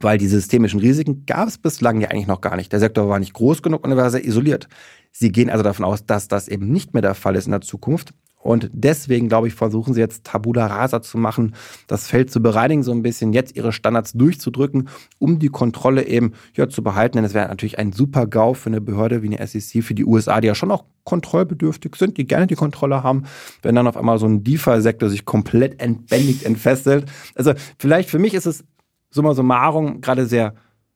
Weil 0.00 0.18
die 0.18 0.26
systemischen 0.26 0.80
Risiken 0.80 1.24
gab 1.24 1.48
es 1.48 1.56
bislang 1.56 2.00
ja 2.00 2.08
eigentlich 2.08 2.26
noch 2.26 2.40
gar 2.40 2.56
nicht. 2.56 2.72
Der 2.72 2.80
Sektor 2.80 3.08
war 3.08 3.20
nicht 3.20 3.32
groß 3.32 3.62
genug 3.62 3.84
und 3.84 3.92
er 3.92 3.96
war 3.96 4.10
sehr 4.10 4.24
isoliert. 4.24 4.68
Sie 5.12 5.30
gehen 5.30 5.48
also 5.48 5.62
davon 5.62 5.84
aus, 5.84 6.04
dass 6.04 6.26
das 6.26 6.48
eben 6.48 6.70
nicht 6.70 6.92
mehr 6.92 7.02
der 7.02 7.14
Fall 7.14 7.36
ist 7.36 7.46
in 7.46 7.52
der 7.52 7.60
Zukunft. 7.60 8.12
Und 8.44 8.68
deswegen, 8.74 9.28
glaube 9.28 9.48
ich, 9.48 9.54
versuchen 9.54 9.94
sie 9.94 10.00
jetzt 10.00 10.24
Tabula 10.24 10.66
Rasa 10.66 11.00
zu 11.00 11.16
machen, 11.16 11.54
das 11.86 12.06
Feld 12.06 12.30
zu 12.30 12.42
bereinigen, 12.42 12.82
so 12.82 12.92
ein 12.92 13.02
bisschen 13.02 13.32
jetzt 13.32 13.56
ihre 13.56 13.72
Standards 13.72 14.12
durchzudrücken, 14.12 14.90
um 15.18 15.38
die 15.38 15.48
Kontrolle 15.48 16.06
eben 16.06 16.34
ja, 16.54 16.68
zu 16.68 16.82
behalten. 16.82 17.16
Denn 17.16 17.24
es 17.24 17.32
wäre 17.32 17.48
natürlich 17.48 17.78
ein 17.78 17.92
super 17.92 18.26
GAU 18.26 18.52
für 18.52 18.68
eine 18.68 18.82
Behörde 18.82 19.22
wie 19.22 19.34
eine 19.34 19.46
SEC, 19.46 19.82
für 19.82 19.94
die 19.94 20.04
USA, 20.04 20.42
die 20.42 20.46
ja 20.48 20.54
schon 20.54 20.70
auch 20.70 20.84
kontrollbedürftig 21.04 21.96
sind, 21.96 22.18
die 22.18 22.26
gerne 22.26 22.46
die 22.46 22.54
Kontrolle 22.54 23.02
haben, 23.02 23.24
wenn 23.62 23.74
dann 23.74 23.86
auf 23.86 23.96
einmal 23.96 24.18
so 24.18 24.26
ein 24.26 24.44
DeFi-Sektor 24.44 25.08
sich 25.08 25.24
komplett 25.24 25.80
entbändigt, 25.80 26.42
entfesselt. 26.42 27.06
Also 27.34 27.54
vielleicht 27.78 28.10
für 28.10 28.18
mich 28.18 28.34
ist 28.34 28.44
es 28.44 28.62
summa 29.10 29.32
summarum 29.32 30.02
gerade 30.02 30.26
sehr 30.26 30.54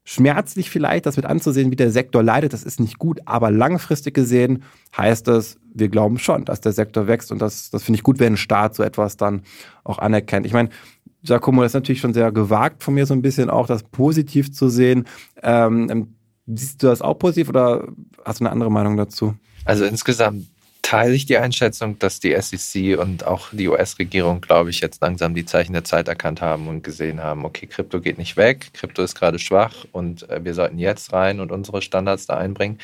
schmerzlich 0.08 0.70
vielleicht, 0.70 1.04
das 1.04 1.16
mit 1.16 1.26
anzusehen, 1.26 1.70
wie 1.70 1.76
der 1.76 1.90
Sektor 1.90 2.22
leidet. 2.22 2.54
Das 2.54 2.62
ist 2.62 2.80
nicht 2.80 2.98
gut, 2.98 3.20
aber 3.26 3.50
langfristig 3.50 4.14
gesehen 4.14 4.62
heißt 4.96 5.28
es, 5.28 5.58
wir 5.74 5.90
glauben 5.90 6.18
schon, 6.18 6.46
dass 6.46 6.62
der 6.62 6.72
Sektor 6.72 7.06
wächst 7.06 7.30
und 7.30 7.42
das, 7.42 7.68
das 7.68 7.82
finde 7.82 7.98
ich 7.98 8.02
gut, 8.02 8.18
wenn 8.18 8.32
ein 8.32 8.36
Staat 8.38 8.74
so 8.74 8.82
etwas 8.82 9.18
dann 9.18 9.42
auch 9.84 9.98
anerkennt. 9.98 10.46
Ich 10.46 10.54
meine, 10.54 10.70
Giacomo, 11.22 11.60
das 11.60 11.72
ist 11.72 11.74
natürlich 11.74 12.00
schon 12.00 12.14
sehr 12.14 12.32
gewagt 12.32 12.82
von 12.82 12.94
mir 12.94 13.04
so 13.04 13.12
ein 13.12 13.20
bisschen 13.20 13.50
auch, 13.50 13.66
das 13.66 13.82
positiv 13.82 14.50
zu 14.50 14.70
sehen. 14.70 15.04
Ähm 15.42 16.14
siehst 16.46 16.82
du 16.82 16.86
das 16.86 17.02
auch 17.02 17.18
positiv 17.18 17.50
oder 17.50 17.86
hast 18.24 18.40
du 18.40 18.44
eine 18.44 18.52
andere 18.52 18.70
Meinung 18.70 18.96
dazu? 18.96 19.34
Also 19.66 19.84
insgesamt 19.84 20.46
teile 20.82 21.14
ich 21.14 21.26
die 21.26 21.38
Einschätzung, 21.38 21.98
dass 21.98 22.20
die 22.20 22.34
SEC 22.40 22.98
und 22.98 23.26
auch 23.26 23.48
die 23.52 23.68
US-Regierung, 23.68 24.40
glaube 24.40 24.70
ich, 24.70 24.80
jetzt 24.80 25.02
langsam 25.02 25.34
die 25.34 25.44
Zeichen 25.44 25.72
der 25.72 25.84
Zeit 25.84 26.08
erkannt 26.08 26.40
haben 26.40 26.68
und 26.68 26.82
gesehen 26.82 27.22
haben, 27.22 27.44
okay, 27.44 27.66
Krypto 27.66 28.00
geht 28.00 28.18
nicht 28.18 28.36
weg, 28.36 28.70
Krypto 28.72 29.02
ist 29.02 29.14
gerade 29.14 29.38
schwach 29.38 29.84
und 29.92 30.28
äh, 30.30 30.44
wir 30.44 30.54
sollten 30.54 30.78
jetzt 30.78 31.12
rein 31.12 31.40
und 31.40 31.52
unsere 31.52 31.82
Standards 31.82 32.26
da 32.26 32.38
einbringen. 32.38 32.78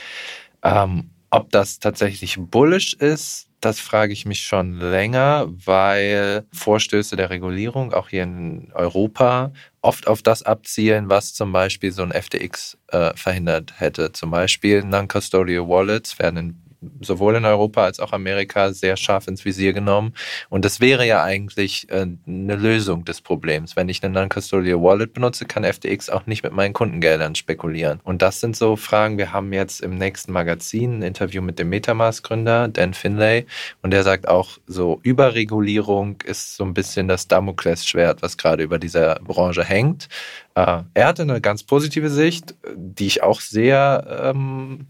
Ähm, 0.63 1.11
ob 1.31 1.51
das 1.51 1.81
tatsächlich 1.81 2.37
bullish 2.39 2.95
ist, 2.95 3.49
das 3.65 3.81
frage 3.81 4.13
ich 4.13 4.27
mich 4.27 4.43
schon 4.43 4.79
länger, 4.79 5.47
weil 5.49 6.45
Vorstöße 6.53 7.17
der 7.17 7.31
Regulierung 7.31 7.95
auch 7.95 8.11
hier 8.11 8.25
in 8.25 8.71
Europa 8.75 9.53
oft 9.81 10.07
auf 10.07 10.23
das 10.23 10.43
abzielen, 10.43 11.09
was 11.09 11.33
zum 11.33 11.51
Beispiel 11.51 11.91
so 11.91 12.03
ein 12.03 12.13
FTX 12.13 12.77
äh, 12.89 13.17
verhindert 13.17 13.81
hätte. 13.81 14.13
Zum 14.13 14.31
Beispiel 14.31 14.85
Non-Custodial 14.85 15.67
Wallets 15.67 16.19
werden 16.19 16.37
in 16.37 16.65
sowohl 17.01 17.37
in 17.37 17.45
Europa 17.45 17.85
als 17.85 18.01
auch 18.01 18.13
Amerika 18.13 18.73
sehr 18.73 18.97
scharf 18.97 19.29
ins 19.29 19.45
Visier 19.45 19.73
genommen. 19.73 20.15
Und 20.49 20.65
das 20.65 20.81
wäre 20.81 21.07
ja 21.07 21.23
eigentlich 21.23 21.91
äh, 21.91 22.07
eine 22.27 22.57
Lösung 22.57 23.05
des 23.05 23.21
Problems. 23.21 23.77
Wenn 23.77 23.89
ich 23.89 24.03
eine 24.03 24.13
Non-Custodial 24.13 24.81
Wallet 24.81 25.13
benutze, 25.13 25.45
kann 25.45 25.65
FTX 25.65 26.11
auch 26.11 26.27
nicht 26.27 26.43
mit 26.43 26.53
meinen 26.53 26.73
Kundengeldern 26.73 27.35
spekulieren. 27.35 28.01
Und 28.05 28.23
das 28.23 28.41
sind 28.41 28.57
so 28.57 28.77
Fragen. 28.77 29.19
Wir 29.19 29.33
haben 29.33 29.53
jetzt 29.53 29.81
im 29.81 29.97
nächsten 29.97 30.33
Magazin 30.33 30.99
ein 30.99 31.03
Interview 31.03 31.43
mit 31.43 31.59
dem 31.59 31.69
Metamask-Gründer, 31.69 32.69
Dan 32.69 32.95
Finlay. 32.95 33.47
Und 33.83 33.91
der 33.91 34.03
sagt 34.03 34.29
auch, 34.29 34.59
so 34.67 35.01
Überregulierung 35.03 36.21
ist 36.23 36.57
so 36.57 36.65
ein 36.65 36.75
bisschen 36.75 37.09
das 37.09 37.29
Damoklesschwert, 37.29 38.23
was 38.23 38.37
gerade 38.37 38.63
über 38.63 38.79
dieser 38.79 39.17
Branche 39.17 39.65
hängt. 39.65 40.09
Äh, 40.55 40.83
er 40.95 41.07
hatte 41.07 41.23
eine 41.23 41.41
ganz 41.41 41.63
positive 41.65 42.11
Sicht, 42.11 42.55
die 42.77 43.07
ich 43.07 43.23
auch 43.23 43.41
sehr 43.41 44.33
ähm, 44.35 44.87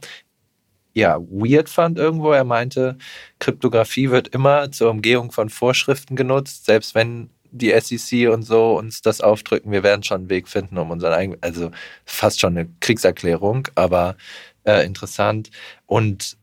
ja, 0.94 1.18
weird 1.20 1.68
fand 1.68 1.98
irgendwo. 1.98 2.32
Er 2.32 2.44
meinte, 2.44 2.96
Kryptographie 3.40 4.10
wird 4.10 4.28
immer 4.28 4.70
zur 4.72 4.90
Umgehung 4.90 5.32
von 5.32 5.50
Vorschriften 5.50 6.16
genutzt, 6.16 6.66
selbst 6.66 6.94
wenn 6.94 7.30
die 7.50 7.72
SEC 7.78 8.30
und 8.30 8.42
so 8.42 8.76
uns 8.78 9.02
das 9.02 9.20
aufdrücken, 9.20 9.70
wir 9.70 9.82
werden 9.82 10.02
schon 10.02 10.22
einen 10.22 10.30
Weg 10.30 10.48
finden, 10.48 10.78
um 10.78 10.90
unseren 10.90 11.12
eigenen, 11.12 11.38
also 11.42 11.70
fast 12.04 12.40
schon 12.40 12.56
eine 12.56 12.68
Kriegserklärung, 12.80 13.68
aber 13.76 14.16
äh, 14.64 14.84
interessant. 14.84 15.50
Und 15.86 16.36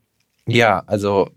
ja, 0.47 0.83
also 0.87 1.31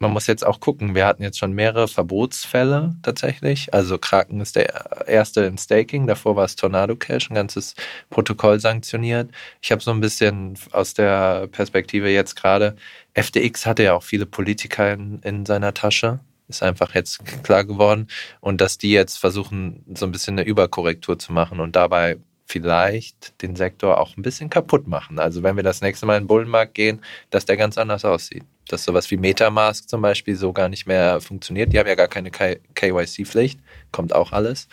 man 0.00 0.12
muss 0.12 0.26
jetzt 0.26 0.46
auch 0.46 0.60
gucken, 0.60 0.94
wir 0.94 1.06
hatten 1.06 1.22
jetzt 1.22 1.38
schon 1.38 1.52
mehrere 1.52 1.88
Verbotsfälle 1.88 2.96
tatsächlich. 3.02 3.72
Also 3.74 3.98
Kraken 3.98 4.40
ist 4.40 4.56
der 4.56 5.06
erste 5.08 5.42
im 5.42 5.58
Staking, 5.58 6.06
davor 6.06 6.36
war 6.36 6.44
es 6.44 6.56
Tornado 6.56 6.96
Cash, 6.96 7.30
ein 7.30 7.34
ganzes 7.34 7.74
Protokoll 8.10 8.60
sanktioniert. 8.60 9.30
Ich 9.60 9.72
habe 9.72 9.82
so 9.82 9.90
ein 9.90 10.00
bisschen 10.00 10.58
aus 10.72 10.94
der 10.94 11.48
Perspektive 11.48 12.08
jetzt 12.10 12.36
gerade, 12.36 12.76
FTX 13.14 13.66
hatte 13.66 13.82
ja 13.82 13.94
auch 13.94 14.02
viele 14.02 14.26
Politiker 14.26 14.92
in, 14.92 15.18
in 15.20 15.44
seiner 15.46 15.74
Tasche, 15.74 16.20
ist 16.48 16.62
einfach 16.62 16.94
jetzt 16.94 17.24
klar 17.42 17.64
geworden. 17.64 18.08
Und 18.40 18.60
dass 18.60 18.78
die 18.78 18.92
jetzt 18.92 19.18
versuchen, 19.18 19.84
so 19.94 20.06
ein 20.06 20.12
bisschen 20.12 20.38
eine 20.38 20.48
Überkorrektur 20.48 21.18
zu 21.18 21.32
machen 21.32 21.60
und 21.60 21.76
dabei 21.76 22.18
vielleicht 22.48 23.40
den 23.42 23.56
Sektor 23.56 24.00
auch 24.00 24.16
ein 24.16 24.22
bisschen 24.22 24.48
kaputt 24.48 24.88
machen. 24.88 25.18
Also 25.18 25.42
wenn 25.42 25.56
wir 25.56 25.62
das 25.62 25.82
nächste 25.82 26.06
Mal 26.06 26.16
in 26.16 26.22
den 26.22 26.28
Bullenmarkt 26.28 26.74
gehen, 26.74 27.00
dass 27.30 27.44
der 27.44 27.58
ganz 27.58 27.76
anders 27.76 28.06
aussieht. 28.06 28.42
Dass 28.68 28.84
sowas 28.84 29.10
wie 29.10 29.16
Metamask 29.16 29.88
zum 29.88 30.02
Beispiel 30.02 30.34
so 30.34 30.52
gar 30.52 30.68
nicht 30.68 30.86
mehr 30.86 31.20
funktioniert. 31.20 31.72
Die 31.72 31.78
haben 31.78 31.86
ja 31.86 31.94
gar 31.94 32.08
keine 32.08 32.30
KYC-Pflicht, 32.30 33.60
kommt 33.92 34.14
auch 34.14 34.32
alles. 34.32 34.68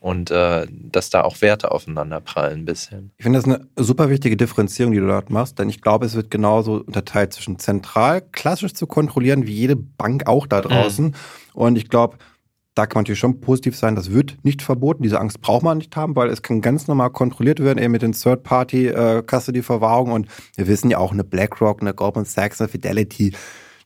Und 0.00 0.30
äh, 0.30 0.66
dass 0.70 1.10
da 1.10 1.22
auch 1.22 1.40
Werte 1.40 1.70
aufeinander 1.70 2.20
prallen 2.20 2.60
ein 2.60 2.64
bisschen. 2.64 3.12
Ich 3.16 3.24
finde 3.24 3.38
das 3.38 3.46
eine 3.46 3.66
super 3.76 4.08
wichtige 4.10 4.36
Differenzierung, 4.36 4.92
die 4.92 4.98
du 4.98 5.06
dort 5.06 5.30
machst, 5.30 5.58
denn 5.58 5.68
ich 5.68 5.82
glaube, 5.82 6.06
es 6.06 6.14
wird 6.14 6.30
genauso 6.30 6.74
unterteilt 6.74 7.32
zwischen 7.32 7.58
zentral, 7.58 8.22
klassisch 8.32 8.74
zu 8.74 8.86
kontrollieren, 8.86 9.46
wie 9.46 9.54
jede 9.54 9.76
Bank 9.76 10.26
auch 10.26 10.46
da 10.46 10.60
draußen. 10.60 11.06
Mhm. 11.06 11.14
Und 11.52 11.76
ich 11.76 11.88
glaube, 11.88 12.18
da 12.74 12.86
kann 12.86 12.98
man 12.98 13.02
natürlich 13.02 13.18
schon 13.18 13.40
positiv 13.40 13.76
sein, 13.76 13.96
das 13.96 14.12
wird 14.12 14.38
nicht 14.42 14.62
verboten. 14.62 15.02
Diese 15.02 15.20
Angst 15.20 15.40
braucht 15.40 15.62
man 15.62 15.78
nicht 15.78 15.96
haben, 15.96 16.16
weil 16.16 16.30
es 16.30 16.42
kann 16.42 16.60
ganz 16.60 16.86
normal 16.86 17.10
kontrolliert 17.10 17.60
werden, 17.60 17.78
eben 17.78 17.92
mit 17.92 18.02
den 18.02 18.12
Third-Party-Custody-Verwahrungen. 18.12 20.12
Und 20.12 20.28
wir 20.56 20.68
wissen 20.68 20.90
ja 20.90 20.98
auch, 20.98 21.12
eine 21.12 21.24
BlackRock, 21.24 21.80
eine 21.80 21.94
Goldman 21.94 22.24
Sachs, 22.24 22.60
eine 22.60 22.68
Fidelity, 22.68 23.32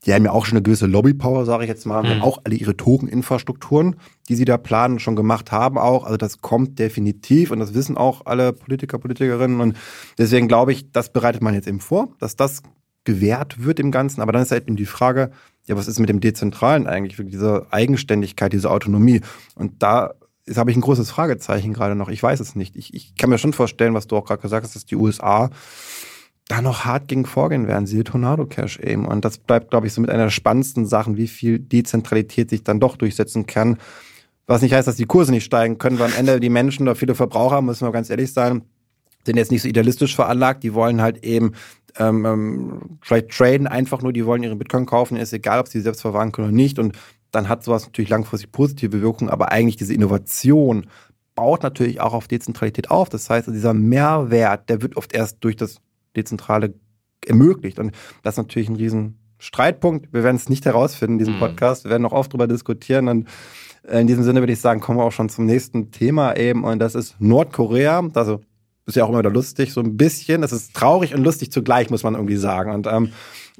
die 0.04 0.12
haben 0.12 0.24
ja 0.24 0.32
auch 0.32 0.44
schon 0.44 0.56
eine 0.56 0.62
gewisse 0.62 0.86
Lobbypower, 0.86 1.46
sage 1.46 1.64
ich 1.64 1.68
jetzt 1.68 1.86
mal, 1.86 1.96
haben 1.96 2.16
mhm. 2.16 2.22
auch 2.22 2.38
alle 2.44 2.56
ihre 2.56 2.76
Token-Infrastrukturen, 2.76 3.96
die 4.28 4.34
sie 4.34 4.44
da 4.44 4.58
planen, 4.58 4.98
schon 4.98 5.16
gemacht 5.16 5.50
haben 5.50 5.78
auch. 5.78 6.04
Also 6.04 6.16
das 6.16 6.42
kommt 6.42 6.78
definitiv 6.78 7.50
und 7.50 7.58
das 7.58 7.74
wissen 7.74 7.96
auch 7.96 8.26
alle 8.26 8.52
Politiker, 8.52 8.98
Politikerinnen. 8.98 9.60
Und 9.60 9.76
deswegen 10.18 10.46
glaube 10.46 10.72
ich, 10.72 10.92
das 10.92 11.10
bereitet 11.10 11.42
man 11.42 11.54
jetzt 11.54 11.66
eben 11.66 11.80
vor, 11.80 12.08
dass 12.18 12.36
das 12.36 12.62
gewährt 13.04 13.64
wird 13.64 13.80
im 13.80 13.90
Ganzen. 13.90 14.20
Aber 14.20 14.32
dann 14.32 14.42
ist 14.42 14.50
halt 14.50 14.66
eben 14.66 14.76
die 14.76 14.86
Frage, 14.86 15.30
ja, 15.66 15.76
was 15.76 15.88
ist 15.88 15.98
mit 15.98 16.08
dem 16.08 16.20
Dezentralen 16.20 16.86
eigentlich, 16.86 17.16
diese 17.30 17.66
Eigenständigkeit, 17.70 18.52
diese 18.52 18.70
Autonomie? 18.70 19.20
Und 19.54 19.82
da 19.82 20.14
habe 20.54 20.70
ich 20.70 20.76
ein 20.76 20.82
großes 20.82 21.10
Fragezeichen 21.10 21.72
gerade 21.72 21.94
noch. 21.94 22.08
Ich 22.08 22.22
weiß 22.22 22.40
es 22.40 22.54
nicht. 22.54 22.76
Ich, 22.76 22.92
ich 22.92 23.16
kann 23.16 23.30
mir 23.30 23.38
schon 23.38 23.52
vorstellen, 23.52 23.94
was 23.94 24.06
du 24.06 24.16
auch 24.16 24.26
gerade 24.26 24.42
gesagt 24.42 24.64
hast, 24.64 24.74
dass 24.74 24.84
die 24.84 24.96
USA 24.96 25.50
da 26.48 26.60
noch 26.60 26.84
hart 26.84 27.08
gegen 27.08 27.24
vorgehen 27.24 27.66
werden, 27.66 27.86
siehe 27.86 28.04
Tornado 28.04 28.44
Cash 28.44 28.78
eben. 28.78 29.06
Und 29.06 29.24
das 29.24 29.38
bleibt, 29.38 29.70
glaube 29.70 29.86
ich, 29.86 29.94
so 29.94 30.02
mit 30.02 30.10
einer 30.10 30.24
der 30.24 30.30
spannendsten 30.30 30.84
Sachen, 30.84 31.16
wie 31.16 31.28
viel 31.28 31.58
Dezentralität 31.58 32.50
sich 32.50 32.62
dann 32.62 32.80
doch 32.80 32.96
durchsetzen 32.96 33.46
kann. 33.46 33.78
Was 34.46 34.60
nicht 34.60 34.74
heißt, 34.74 34.86
dass 34.86 34.96
die 34.96 35.06
Kurse 35.06 35.32
nicht 35.32 35.44
steigen 35.44 35.78
können, 35.78 35.98
weil 35.98 36.10
am 36.10 36.18
Ende 36.18 36.40
die 36.40 36.50
Menschen 36.50 36.84
da 36.84 36.94
viele 36.94 37.14
Verbraucher, 37.14 37.62
müssen 37.62 37.86
wir 37.86 37.92
ganz 37.92 38.10
ehrlich 38.10 38.34
sein, 38.34 38.62
sind 39.24 39.38
jetzt 39.38 39.50
nicht 39.50 39.62
so 39.62 39.68
idealistisch 39.68 40.14
veranlagt. 40.14 40.62
Die 40.64 40.74
wollen 40.74 41.00
halt 41.00 41.24
eben 41.24 41.52
ähm, 41.98 42.24
ähm, 42.24 42.98
vielleicht 43.00 43.30
traden 43.30 43.66
einfach 43.66 44.02
nur, 44.02 44.12
die 44.12 44.26
wollen 44.26 44.42
ihre 44.42 44.56
Bitcoin 44.56 44.86
kaufen, 44.86 45.16
ist 45.16 45.32
egal, 45.32 45.60
ob 45.60 45.68
sie 45.68 45.80
selbst 45.80 46.00
verwahren 46.00 46.32
können 46.32 46.48
oder 46.48 46.56
nicht. 46.56 46.78
Und 46.78 46.96
dann 47.30 47.48
hat 47.48 47.64
sowas 47.64 47.84
natürlich 47.84 48.10
langfristig 48.10 48.52
positive 48.52 49.00
Wirkung, 49.00 49.28
aber 49.28 49.52
eigentlich 49.52 49.76
diese 49.76 49.94
Innovation 49.94 50.86
baut 51.34 51.62
natürlich 51.62 52.00
auch 52.00 52.14
auf 52.14 52.28
Dezentralität 52.28 52.90
auf. 52.90 53.08
Das 53.08 53.28
heißt, 53.28 53.48
dieser 53.48 53.74
Mehrwert, 53.74 54.68
der 54.68 54.82
wird 54.82 54.96
oft 54.96 55.12
erst 55.12 55.42
durch 55.42 55.56
das 55.56 55.80
Dezentrale 56.16 56.74
ermöglicht. 57.26 57.78
Und 57.78 57.92
das 58.22 58.34
ist 58.34 58.38
natürlich 58.38 58.68
ein 58.68 58.76
riesen 58.76 59.18
Streitpunkt. 59.38 60.12
Wir 60.12 60.22
werden 60.22 60.36
es 60.36 60.48
nicht 60.48 60.64
herausfinden 60.64 61.14
in 61.14 61.18
diesem 61.18 61.34
mhm. 61.34 61.40
Podcast. 61.40 61.84
Wir 61.84 61.90
werden 61.90 62.02
noch 62.02 62.12
oft 62.12 62.32
darüber 62.32 62.46
diskutieren. 62.46 63.08
Und 63.08 63.28
in 63.90 64.06
diesem 64.06 64.22
Sinne 64.22 64.40
würde 64.40 64.52
ich 64.52 64.60
sagen, 64.60 64.80
kommen 64.80 64.98
wir 64.98 65.04
auch 65.04 65.12
schon 65.12 65.28
zum 65.28 65.44
nächsten 65.44 65.90
Thema 65.90 66.36
eben. 66.36 66.64
Und 66.64 66.78
das 66.78 66.94
ist 66.94 67.16
Nordkorea. 67.18 68.08
Also 68.14 68.40
ist 68.86 68.96
ja 68.96 69.04
auch 69.04 69.08
immer 69.08 69.20
wieder 69.20 69.30
lustig, 69.30 69.72
so 69.72 69.80
ein 69.80 69.96
bisschen. 69.96 70.42
Es 70.42 70.52
ist 70.52 70.74
traurig 70.74 71.14
und 71.14 71.22
lustig 71.22 71.50
zugleich, 71.50 71.90
muss 71.90 72.02
man 72.02 72.14
irgendwie 72.14 72.36
sagen. 72.36 72.72
Und 72.72 72.86
ähm, 72.86 73.12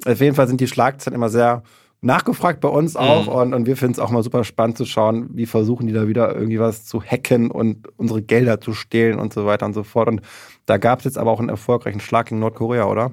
auf 0.05 0.19
jeden 0.19 0.35
Fall 0.35 0.47
sind 0.47 0.61
die 0.61 0.67
Schlagzeilen 0.67 1.15
immer 1.15 1.29
sehr 1.29 1.63
nachgefragt 2.01 2.61
bei 2.61 2.69
uns 2.69 2.95
auch. 2.95 3.25
Mhm. 3.25 3.31
Und, 3.31 3.53
und 3.53 3.65
wir 3.65 3.77
finden 3.77 3.93
es 3.93 3.99
auch 3.99 4.11
mal 4.11 4.23
super 4.23 4.43
spannend 4.43 4.77
zu 4.77 4.85
schauen, 4.85 5.29
wie 5.33 5.47
versuchen 5.47 5.87
die 5.87 5.93
da 5.93 6.07
wieder 6.07 6.33
irgendwie 6.35 6.59
was 6.59 6.85
zu 6.85 7.01
hacken 7.01 7.49
und 7.49 7.87
unsere 7.97 8.21
Gelder 8.21 8.61
zu 8.61 8.73
stehlen 8.73 9.19
und 9.19 9.33
so 9.33 9.45
weiter 9.45 9.65
und 9.65 9.73
so 9.73 9.83
fort. 9.83 10.07
Und 10.07 10.21
da 10.65 10.77
gab 10.77 10.99
es 10.99 11.05
jetzt 11.05 11.17
aber 11.17 11.31
auch 11.31 11.39
einen 11.39 11.49
erfolgreichen 11.49 11.99
Schlag 11.99 12.31
in 12.31 12.39
Nordkorea, 12.39 12.85
oder? 12.85 13.11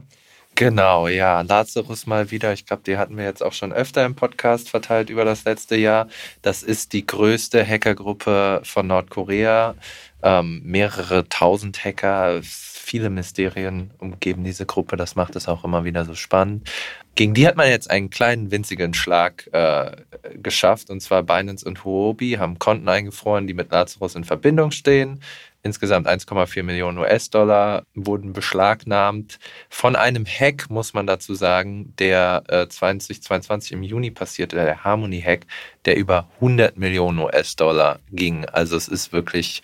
Genau, 0.55 1.09
ja. 1.09 1.41
Lazarus 1.41 2.07
mal 2.07 2.31
wieder. 2.31 2.53
Ich 2.53 2.67
glaube, 2.67 2.83
die 2.85 2.99
hatten 2.99 3.17
wir 3.17 3.25
jetzt 3.25 3.43
auch 3.43 3.55
schon 3.55 3.73
öfter 3.73 4.05
im 4.05 4.15
Podcast 4.15 4.69
verteilt 4.69 5.09
über 5.09 5.25
das 5.25 5.45
letzte 5.45 5.77
Jahr. 5.77 6.09
Das 6.43 6.63
ist 6.63 6.93
die 6.93 7.07
größte 7.07 7.67
Hackergruppe 7.67 8.61
von 8.63 8.87
Nordkorea 8.87 9.75
ähm, 10.23 10.63
mehrere 10.65 11.29
tausend 11.29 11.85
Hacker, 11.85 12.41
viele 12.43 13.11
Mysterien 13.11 13.91
umgeben 13.99 14.45
diese 14.45 14.67
Gruppe. 14.67 14.97
Das 14.97 15.15
macht 15.17 15.37
es 15.37 15.49
auch 15.49 15.65
immer 15.65 15.85
wieder 15.85 16.05
so 16.05 16.15
spannend. 16.15 16.69
Gegen 17.15 17.35
die 17.35 17.47
hat 17.47 17.57
man 17.57 17.69
jetzt 17.69 17.91
einen 17.91 18.11
kleinen 18.11 18.51
winzigen 18.51 18.95
Schlag 18.95 19.49
äh, 19.53 19.93
geschafft. 20.35 20.91
Und 20.91 21.01
zwar 21.01 21.23
Binance 21.23 21.67
und 21.67 21.85
Huobi 21.85 22.33
haben 22.39 22.59
Konten 22.59 22.89
eingefroren, 22.89 23.47
die 23.47 23.55
mit 23.55 23.71
Lazarus 23.71 24.15
in 24.15 24.25
Verbindung 24.25 24.71
stehen. 24.71 25.21
Insgesamt 25.65 26.09
1,4 26.09 26.65
Millionen 26.65 26.99
US-Dollar 26.99 27.85
wurden 27.95 28.33
beschlagnahmt. 28.33 29.39
Von 29.69 29.95
einem 29.95 30.27
Hack, 30.27 30.71
muss 30.71 30.93
man 30.93 31.07
dazu 31.07 31.35
sagen, 31.35 31.95
der 31.99 32.43
äh, 32.49 32.67
2022 32.67 33.73
im 33.73 33.85
Juni 33.85 34.11
passierte, 34.11 34.57
der 34.57 34.83
Harmony-Hack, 34.83 35.47
der 35.85 35.97
über 35.97 36.29
100 36.37 36.77
Millionen 36.77 37.21
US-Dollar 37.21 38.01
ging. 38.11 38.45
Also 38.47 38.77
es 38.77 38.89
ist 38.89 39.13
wirklich 39.13 39.63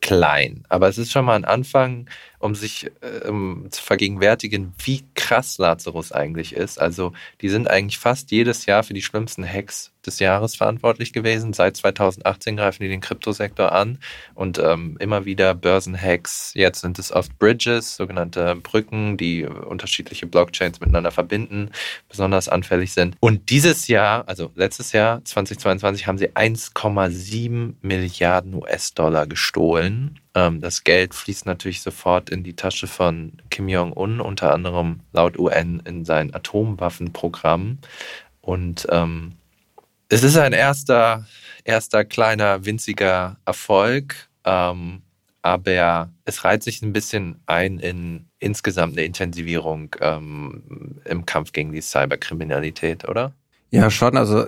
klein. 0.00 0.64
Aber 0.68 0.88
es 0.88 0.98
ist 0.98 1.12
schon 1.12 1.24
mal 1.24 1.36
ein 1.36 1.44
Anfang, 1.44 2.08
um 2.38 2.54
sich 2.54 2.90
äh, 3.00 3.28
um 3.28 3.68
zu 3.70 3.82
vergegenwärtigen, 3.82 4.74
wie 4.84 5.04
krass 5.14 5.58
Lazarus 5.58 6.12
eigentlich 6.12 6.54
ist. 6.54 6.80
Also 6.80 7.12
die 7.40 7.48
sind 7.48 7.68
eigentlich 7.68 7.98
fast 7.98 8.30
jedes 8.30 8.66
Jahr 8.66 8.82
für 8.82 8.94
die 8.94 9.02
schlimmsten 9.02 9.46
Hacks 9.46 9.92
des 10.06 10.18
Jahres 10.18 10.54
verantwortlich 10.56 11.12
gewesen. 11.12 11.52
Seit 11.52 11.76
2018 11.76 12.56
greifen 12.56 12.82
die 12.82 12.88
den 12.88 13.00
Kryptosektor 13.00 13.72
an 13.72 13.98
und 14.34 14.58
ähm, 14.58 14.96
immer 15.00 15.24
wieder 15.24 15.54
Börsenhacks. 15.54 16.52
Jetzt 16.54 16.80
sind 16.80 16.98
es 16.98 17.12
oft 17.12 17.38
Bridges, 17.38 17.96
sogenannte 17.96 18.56
Brücken, 18.56 19.16
die 19.16 19.44
unterschiedliche 19.44 20.26
Blockchains 20.26 20.80
miteinander 20.80 21.10
verbinden, 21.10 21.70
besonders 22.08 22.48
anfällig 22.48 22.92
sind. 22.92 23.16
Und 23.20 23.50
dieses 23.50 23.88
Jahr, 23.88 24.28
also 24.28 24.50
letztes 24.54 24.92
Jahr, 24.92 25.24
2022, 25.24 26.06
haben 26.06 26.18
sie 26.18 26.30
1,7 26.30 27.74
Milliarden 27.82 28.54
US-Dollar 28.54 29.26
gestohlen 29.26 29.86
ähm, 29.86 30.20
das 30.36 30.84
Geld 30.84 31.14
fließt 31.14 31.46
natürlich 31.46 31.80
sofort 31.80 32.28
in 32.28 32.44
die 32.44 32.54
Tasche 32.54 32.86
von 32.86 33.32
Kim 33.48 33.68
Jong-un, 33.68 34.20
unter 34.20 34.52
anderem 34.52 35.00
laut 35.12 35.38
UN 35.38 35.80
in 35.86 36.04
sein 36.04 36.34
Atomwaffenprogramm. 36.34 37.78
Und 38.42 38.86
ähm, 38.90 39.32
es 40.10 40.22
ist 40.22 40.36
ein 40.36 40.52
erster, 40.52 41.26
erster 41.64 42.04
kleiner, 42.04 42.66
winziger 42.66 43.38
Erfolg. 43.46 44.28
Ähm, 44.44 45.02
aber 45.40 46.10
es 46.24 46.44
reiht 46.44 46.62
sich 46.62 46.82
ein 46.82 46.92
bisschen 46.92 47.40
ein 47.46 47.78
in 47.78 48.26
insgesamt 48.38 48.94
eine 48.94 49.06
Intensivierung 49.06 49.94
ähm, 50.00 51.00
im 51.04 51.24
Kampf 51.24 51.52
gegen 51.52 51.72
die 51.72 51.80
Cyberkriminalität, 51.80 53.08
oder? 53.08 53.32
Ja, 53.70 53.90
schon. 53.90 54.16
Also 54.16 54.46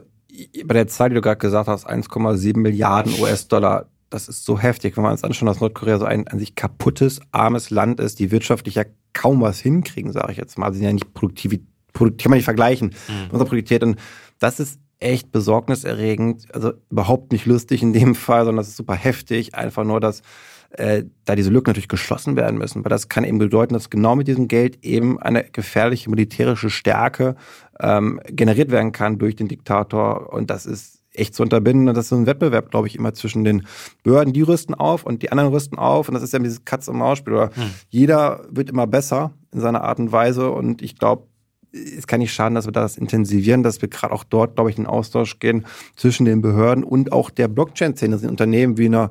bei 0.64 0.74
der 0.74 0.88
Zahl, 0.88 1.08
die 1.08 1.14
du 1.14 1.20
gerade 1.20 1.38
gesagt 1.38 1.68
hast, 1.68 1.88
1,7 1.88 2.58
Milliarden 2.58 3.18
US-Dollar, 3.20 3.86
das 4.10 4.28
ist 4.28 4.44
so 4.44 4.58
heftig, 4.58 4.96
wenn 4.96 5.02
man 5.02 5.12
uns 5.12 5.24
anschaut, 5.24 5.48
dass 5.48 5.60
Nordkorea 5.60 5.98
so 5.98 6.04
ein 6.04 6.26
an 6.28 6.38
sich 6.38 6.54
kaputtes, 6.54 7.20
armes 7.32 7.70
Land 7.70 8.00
ist, 8.00 8.18
die 8.18 8.30
wirtschaftlich 8.30 8.76
ja 8.76 8.84
kaum 9.12 9.40
was 9.40 9.60
hinkriegen, 9.60 10.12
sage 10.12 10.32
ich 10.32 10.38
jetzt 10.38 10.58
mal. 10.58 10.72
Sie 10.72 10.78
sind 10.78 10.86
ja 10.86 10.92
nicht 10.92 11.14
produktiv, 11.14 11.58
produktiv 11.92 12.24
kann 12.24 12.30
man 12.30 12.38
nicht 12.38 12.44
vergleichen, 12.44 12.88
mhm. 12.88 13.24
unsere 13.30 13.48
Produktivität. 13.48 13.82
Und 13.82 13.98
das 14.38 14.60
ist 14.60 14.80
echt 15.00 15.30
besorgniserregend, 15.30 16.52
also 16.54 16.72
überhaupt 16.90 17.32
nicht 17.32 17.46
lustig 17.46 17.82
in 17.82 17.92
dem 17.92 18.14
Fall, 18.14 18.44
sondern 18.44 18.58
das 18.58 18.68
ist 18.68 18.76
super 18.76 18.94
heftig. 18.94 19.54
Einfach 19.54 19.84
nur, 19.84 20.00
dass 20.00 20.22
äh, 20.70 21.04
da 21.24 21.34
diese 21.34 21.50
Lücken 21.50 21.70
natürlich 21.70 21.88
geschlossen 21.88 22.36
werden 22.36 22.58
müssen. 22.58 22.84
Weil 22.84 22.90
das 22.90 23.08
kann 23.08 23.24
eben 23.24 23.38
bedeuten, 23.38 23.74
dass 23.74 23.90
genau 23.90 24.16
mit 24.16 24.28
diesem 24.28 24.48
Geld 24.48 24.84
eben 24.84 25.20
eine 25.20 25.44
gefährliche 25.44 26.10
militärische 26.10 26.70
Stärke 26.70 27.36
ähm, 27.80 28.20
generiert 28.26 28.70
werden 28.70 28.92
kann 28.92 29.18
durch 29.18 29.36
den 29.36 29.48
Diktator. 29.48 30.32
Und 30.32 30.50
das 30.50 30.66
ist 30.66 30.97
echt 31.18 31.34
zu 31.34 31.42
unterbinden. 31.42 31.88
Und 31.88 31.96
das 31.96 32.06
ist 32.06 32.10
so 32.10 32.16
ein 32.16 32.26
Wettbewerb, 32.26 32.70
glaube 32.70 32.88
ich, 32.88 32.96
immer 32.96 33.14
zwischen 33.14 33.44
den 33.44 33.66
Behörden, 34.02 34.32
die 34.32 34.42
rüsten 34.42 34.74
auf 34.74 35.04
und 35.04 35.22
die 35.22 35.32
anderen 35.32 35.52
rüsten 35.52 35.78
auf. 35.78 36.08
Und 36.08 36.14
das 36.14 36.22
ist 36.22 36.32
ja 36.32 36.38
dieses 36.38 36.64
Katz- 36.64 36.88
und 36.88 36.96
Maus-Spiel. 36.96 37.50
Hm. 37.52 37.70
Jeder 37.88 38.44
wird 38.50 38.70
immer 38.70 38.86
besser 38.86 39.32
in 39.52 39.60
seiner 39.60 39.82
Art 39.82 39.98
und 39.98 40.12
Weise. 40.12 40.50
Und 40.50 40.82
ich 40.82 40.98
glaube, 40.98 41.24
es 41.72 42.06
kann 42.06 42.20
nicht 42.20 42.32
schaden, 42.32 42.54
dass 42.54 42.66
wir 42.66 42.72
das 42.72 42.96
intensivieren, 42.96 43.62
dass 43.62 43.82
wir 43.82 43.88
gerade 43.88 44.14
auch 44.14 44.24
dort, 44.24 44.54
glaube 44.54 44.70
ich, 44.70 44.78
in 44.78 44.86
Austausch 44.86 45.38
gehen 45.38 45.66
zwischen 45.96 46.24
den 46.24 46.40
Behörden 46.40 46.82
und 46.82 47.12
auch 47.12 47.30
der 47.30 47.48
Blockchain-Szene, 47.48 48.12
das 48.12 48.22
sind 48.22 48.30
Unternehmen 48.30 48.78
wie 48.78 48.86
einer 48.86 49.10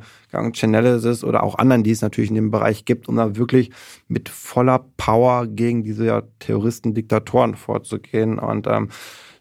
Chainalysis 0.53 1.23
oder 1.23 1.43
auch 1.43 1.55
anderen, 1.55 1.83
die 1.83 1.91
es 1.91 2.01
natürlich 2.01 2.29
in 2.29 2.35
dem 2.35 2.51
Bereich 2.51 2.85
gibt, 2.85 3.07
um 3.07 3.15
da 3.15 3.35
wirklich 3.35 3.71
mit 4.07 4.29
voller 4.29 4.85
Power 4.97 5.45
gegen 5.47 5.83
diese 5.83 6.27
Terroristen, 6.39 6.93
Diktatoren 6.93 7.55
vorzugehen. 7.55 8.39
Und 8.39 8.67
ähm, 8.67 8.89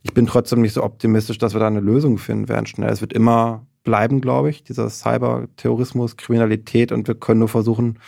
ich 0.07 0.15
bin 0.15 0.29
trotzdem 0.29 0.63
nicht 0.63 0.73
so 0.73 0.85
optimistisch, 0.85 1.39
dass 1.39 1.53
wir 1.53 1.59
da 1.59 1.67
eine 1.67 1.81
Lösung 1.81 2.19
finden 2.19 2.49
werden 2.49 2.67
schnell. 2.67 2.91
Es 2.91 3.01
wird 3.01 3.13
immer 3.13 3.67
bleiben, 3.83 4.21
glaube 4.21 4.51
ich, 4.51 4.63
dieser 4.63 4.89
Cyber-Terrorismus, 4.89 6.17
Kriminalität 6.17 6.93
und 6.93 7.09
wir 7.09 7.17
können 7.17 7.41
nur 7.41 7.49
versuchen, 7.49 7.99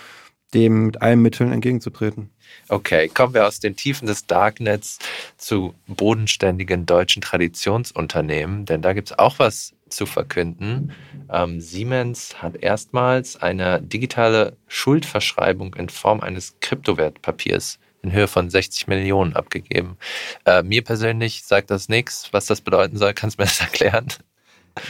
dem 0.55 0.87
mit 0.87 1.03
allen 1.03 1.21
Mitteln 1.21 1.51
entgegenzutreten. 1.51 2.31
Okay, 2.69 3.09
kommen 3.09 3.35
wir 3.35 3.49
aus 3.49 3.59
den 3.59 3.75
Tiefen 3.75 4.07
des 4.07 4.27
Darknets 4.27 5.01
zu 5.39 5.75
bodenständigen 5.89 6.87
deutschen 6.87 7.21
Traditionsunternehmen, 7.21 8.65
denn 8.65 8.81
da 8.81 8.93
gibt 8.93 9.11
es 9.11 9.19
auch 9.19 9.41
was 9.41 9.75
zu 9.89 10.07
verkünden. 10.07 10.93
Ähm, 11.33 11.61
Siemens 11.61 12.41
hat 12.41 12.57
erstmals 12.57 13.37
eine 13.43 13.83
digitale 13.83 14.57
Schuldverschreibung 14.69 15.75
in 15.75 15.89
Form 15.89 16.21
eines 16.21 16.55
Kryptowertpapiers 16.61 17.81
in 18.03 18.13
Höhe 18.13 18.29
von 18.29 18.51
60 18.51 18.87
Millionen 18.87 19.35
abgegeben. 19.35 19.97
Äh, 20.45 20.63
mir 20.63 20.83
persönlich 20.83 21.45
sagt 21.45 21.71
das 21.71 21.89
nichts. 21.89 22.29
Was 22.33 22.47
das 22.47 22.61
bedeuten 22.61 22.97
soll, 22.97 23.15
kannst 23.15 23.39
du 23.39 23.43
mir 23.43 23.47
das 23.49 23.61
erklären? 23.61 24.09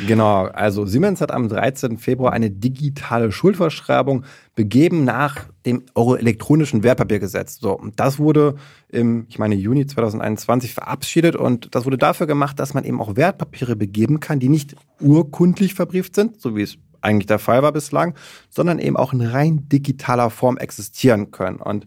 Genau, 0.07 0.45
also 0.45 0.87
Siemens 0.87 1.21
hat 1.21 1.31
am 1.31 1.49
13. 1.49 1.99
Februar 1.99 2.33
eine 2.33 2.51
digitale 2.51 3.33
Schuldverschreibung 3.33 4.25
begeben 4.55 5.05
nach 5.05 5.47
dem 5.65 5.85
Euro-elektronischen 5.95 6.83
Wertpapiergesetz. 6.83 7.59
So, 7.59 7.73
und 7.73 7.99
das 7.99 8.19
wurde 8.19 8.57
im, 8.89 9.27
ich 9.29 9.39
meine, 9.39 9.55
Juni 9.55 9.87
2021 9.87 10.75
verabschiedet 10.75 11.37
und 11.37 11.75
das 11.75 11.85
wurde 11.85 11.99
dafür 11.99 12.27
gemacht, 12.27 12.59
dass 12.59 12.75
man 12.75 12.85
eben 12.85 13.01
auch 13.01 13.17
Wertpapiere 13.17 13.77
begeben 13.77 14.21
kann, 14.21 14.41
die 14.41 14.49
nicht 14.49 14.77
urkundlich 15.01 15.75
verbrieft 15.75 16.15
sind, 16.15 16.41
so 16.41 16.57
wie 16.57 16.63
es 16.63 16.79
eigentlich 17.09 17.27
der 17.27 17.39
Fall 17.39 17.63
war 17.63 17.73
bislang, 17.73 18.15
sondern 18.51 18.79
eben 18.79 18.97
auch 18.97 19.13
in 19.13 19.23
rein 19.23 19.69
digitaler 19.69 20.31
Form 20.31 20.57
existieren 20.59 21.31
können. 21.31 21.57
Und 21.57 21.87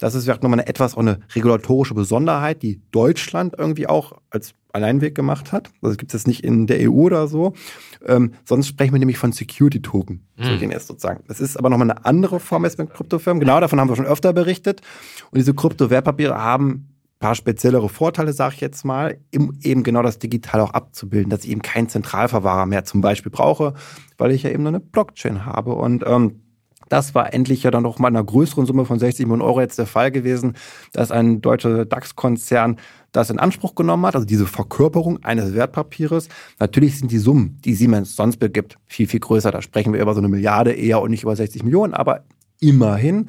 das 0.00 0.14
ist 0.14 0.24
vielleicht 0.24 0.42
nochmal 0.42 0.58
eine 0.58 0.68
etwas 0.68 0.94
auch 0.94 0.98
eine 0.98 1.20
regulatorische 1.34 1.94
Besonderheit, 1.94 2.62
die 2.62 2.80
Deutschland 2.90 3.54
irgendwie 3.56 3.86
auch 3.86 4.14
als 4.30 4.54
Alleinweg 4.72 5.14
gemacht 5.14 5.52
hat. 5.52 5.70
Also 5.82 5.96
gibt 5.96 6.14
es 6.14 6.26
nicht 6.26 6.42
in 6.42 6.66
der 6.66 6.90
EU 6.90 6.94
oder 6.94 7.28
so. 7.28 7.52
Ähm, 8.06 8.32
sonst 8.44 8.68
sprechen 8.68 8.92
wir 8.92 8.98
nämlich 8.98 9.18
von 9.18 9.32
Security 9.32 9.82
Token, 9.82 10.26
mhm. 10.36 10.70
erst 10.70 10.88
sozusagen. 10.88 11.22
Das 11.28 11.40
ist 11.40 11.56
aber 11.56 11.70
nochmal 11.70 11.90
eine 11.90 12.04
andere 12.04 12.40
Form 12.40 12.64
als 12.64 12.78
mit 12.78 12.90
Kryptofirmen. 12.90 13.40
Genau 13.40 13.60
davon 13.60 13.78
haben 13.78 13.88
wir 13.88 13.96
schon 13.96 14.06
öfter 14.06 14.32
berichtet. 14.32 14.80
Und 15.30 15.38
diese 15.38 15.54
Kryptowertpapiere 15.54 16.36
haben 16.36 16.91
paar 17.22 17.34
speziellere 17.34 17.88
Vorteile, 17.88 18.32
sage 18.34 18.56
ich 18.56 18.60
jetzt 18.60 18.84
mal, 18.84 19.16
um 19.34 19.56
eben 19.62 19.82
genau 19.84 20.02
das 20.02 20.18
digital 20.18 20.60
auch 20.60 20.74
abzubilden, 20.74 21.30
dass 21.30 21.44
ich 21.44 21.50
eben 21.50 21.62
keinen 21.62 21.88
Zentralverwahrer 21.88 22.66
mehr 22.66 22.84
zum 22.84 23.00
Beispiel 23.00 23.32
brauche, 23.32 23.74
weil 24.18 24.32
ich 24.32 24.42
ja 24.42 24.50
eben 24.50 24.64
nur 24.64 24.70
eine 24.70 24.80
Blockchain 24.80 25.46
habe. 25.46 25.72
Und 25.74 26.04
ähm, 26.06 26.42
das 26.88 27.14
war 27.14 27.32
endlich 27.32 27.62
ja 27.62 27.70
dann 27.70 27.84
noch 27.84 27.98
mal 27.98 28.08
in 28.08 28.16
einer 28.16 28.24
größeren 28.24 28.66
Summe 28.66 28.84
von 28.84 28.98
60 28.98 29.24
Millionen 29.24 29.40
Euro 29.40 29.60
jetzt 29.60 29.78
der 29.78 29.86
Fall 29.86 30.10
gewesen, 30.10 30.54
dass 30.92 31.10
ein 31.10 31.40
deutscher 31.40 31.86
DAX-Konzern 31.86 32.76
das 33.12 33.30
in 33.30 33.38
Anspruch 33.38 33.74
genommen 33.74 34.04
hat, 34.04 34.14
also 34.14 34.26
diese 34.26 34.46
Verkörperung 34.46 35.22
eines 35.24 35.54
Wertpapiers. 35.54 36.28
Natürlich 36.58 36.98
sind 36.98 37.12
die 37.12 37.18
Summen, 37.18 37.58
die 37.64 37.74
Siemens 37.74 38.16
sonst 38.16 38.38
begibt, 38.38 38.78
viel, 38.86 39.06
viel 39.06 39.20
größer. 39.20 39.52
Da 39.52 39.62
sprechen 39.62 39.92
wir 39.92 40.02
über 40.02 40.12
so 40.12 40.20
eine 40.20 40.28
Milliarde 40.28 40.72
eher 40.72 41.00
und 41.00 41.12
nicht 41.12 41.22
über 41.22 41.36
60 41.36 41.62
Millionen, 41.62 41.94
aber 41.94 42.24
immerhin. 42.62 43.28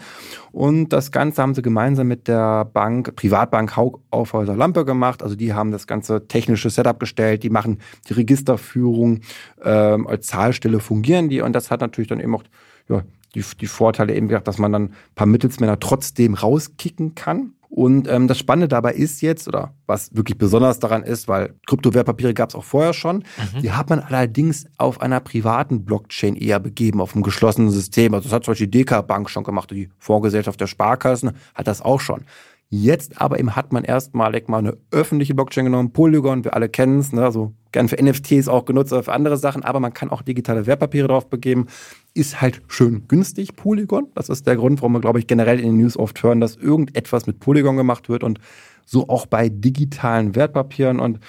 Und 0.52 0.90
das 0.90 1.12
Ganze 1.12 1.42
haben 1.42 1.56
sie 1.56 1.62
gemeinsam 1.62 2.08
mit 2.08 2.28
der 2.28 2.66
Bank, 2.66 3.16
Privatbank 3.16 3.76
Haug 3.76 4.00
Aufhäuser 4.12 4.56
Lampe 4.56 4.86
gemacht. 4.86 5.24
Also 5.24 5.36
die 5.36 5.54
haben 5.54 5.72
das 5.72 5.88
ganze 5.88 6.28
technische 6.28 6.70
Setup 6.70 7.00
gestellt, 7.00 7.44
die 7.44 7.50
machen 7.50 7.80
die 8.08 8.14
Registerführung 8.14 9.22
ähm, 9.64 10.08
als 10.08 10.28
Zahlstelle 10.28 10.80
fungieren 10.80 11.30
die 11.30 11.42
und 11.42 11.54
das 11.54 11.72
hat 11.72 11.82
natürlich 11.82 12.08
dann 12.08 12.20
eben 12.20 12.36
auch 12.36 12.44
ja, 12.90 13.04
die, 13.36 13.44
die 13.60 13.68
Vorteile 13.68 14.14
eben 14.14 14.28
gesagt, 14.28 14.48
dass 14.48 14.60
man 14.60 14.72
dann 14.72 14.84
ein 14.84 14.96
paar 15.16 15.28
Mittelsmänner 15.28 15.80
trotzdem 15.80 16.36
rauskicken 16.36 17.16
kann. 17.16 17.54
Und 17.76 18.08
ähm, 18.08 18.28
das 18.28 18.38
Spannende 18.38 18.68
dabei 18.68 18.94
ist 18.94 19.22
jetzt, 19.22 19.48
oder 19.48 19.74
was 19.88 20.16
wirklich 20.16 20.38
besonders 20.38 20.78
daran 20.78 21.02
ist, 21.02 21.28
weil 21.28 21.56
Kryptowertpapiere 21.66 22.36
gab 22.36 22.50
es 22.50 22.56
auch 22.56 22.64
vorher 22.64 22.94
schon, 22.94 23.24
mhm. 23.56 23.64
die 23.64 23.72
hat 23.72 23.90
man 23.90 24.00
allerdings 24.00 24.68
auf 24.78 25.02
einer 25.02 25.20
privaten 25.20 25.84
Blockchain 25.84 26.36
eher 26.36 26.60
begeben, 26.60 27.02
auf 27.02 27.16
einem 27.16 27.24
geschlossenen 27.24 27.72
System. 27.72 28.14
Also 28.14 28.26
das 28.26 28.34
hat 28.34 28.46
zum 28.46 28.52
Beispiel 28.52 28.68
die 28.68 28.84
DK 28.84 29.02
Bank 29.08 29.28
schon 29.28 29.44
gemacht, 29.44 29.72
die 29.72 29.90
Vorgesellschaft 29.98 30.62
der 30.62 30.68
Sparkassen 30.68 31.32
hat 31.56 31.66
das 31.66 31.82
auch 31.82 32.00
schon. 32.00 32.26
Jetzt 32.70 33.20
aber 33.20 33.40
eben 33.40 33.56
hat 33.56 33.74
man 33.74 33.84
erstmalig 33.84 34.48
mal 34.50 34.60
eine 34.60 34.78
öffentliche 34.92 35.34
Blockchain 35.34 35.66
genommen, 35.66 35.94
Polygon, 35.94 36.44
wir 36.44 36.54
alle 36.54 36.70
kennen 36.70 37.00
es, 37.00 37.12
ne, 37.12 37.24
also 37.24 37.54
gern 37.74 37.90
für 37.90 38.02
NFTs 38.02 38.48
auch 38.48 38.64
genutzt 38.64 38.94
oder 38.94 39.04
für 39.04 39.12
andere 39.12 39.36
Sachen, 39.36 39.64
aber 39.64 39.82
man 39.82 39.94
kann 39.94 40.10
auch 40.10 40.22
digitale 40.22 40.66
Wertpapiere 40.66 41.10
drauf 41.10 41.30
begeben. 41.30 41.68
Ist 42.14 42.40
halt 42.40 42.62
schön 42.68 43.08
günstig, 43.10 43.56
Polygon. 43.58 44.08
Das 44.16 44.30
ist 44.30 44.48
der 44.48 44.56
Grund, 44.56 44.82
warum 44.82 44.94
wir, 44.94 45.02
glaube 45.02 45.20
ich, 45.20 45.28
generell 45.28 45.60
in 45.60 45.66
den 45.66 45.78
News 45.78 45.98
oft 45.98 46.24
hören, 46.24 46.40
dass 46.40 46.56
irgendetwas 46.56 47.28
mit 47.28 47.40
Polygon 47.40 47.76
gemacht 47.76 48.08
wird 48.08 48.24
und 48.24 48.40
so 48.86 49.10
auch 49.10 49.26
bei 49.26 49.50
digitalen 49.50 50.36
Wertpapieren. 50.36 51.00
Und 51.00 51.20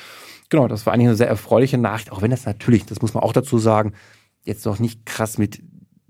genau, 0.50 0.68
das 0.68 0.86
war 0.86 0.92
eigentlich 0.92 1.08
eine 1.08 1.16
sehr 1.16 1.28
erfreuliche 1.28 1.78
Nachricht, 1.78 2.12
auch 2.12 2.22
wenn 2.22 2.30
das 2.30 2.46
natürlich, 2.46 2.86
das 2.86 3.02
muss 3.02 3.14
man 3.14 3.24
auch 3.24 3.32
dazu 3.32 3.58
sagen, 3.58 3.92
jetzt 4.44 4.66
noch 4.66 4.78
nicht 4.78 5.06
krass 5.06 5.38
mit 5.38 5.62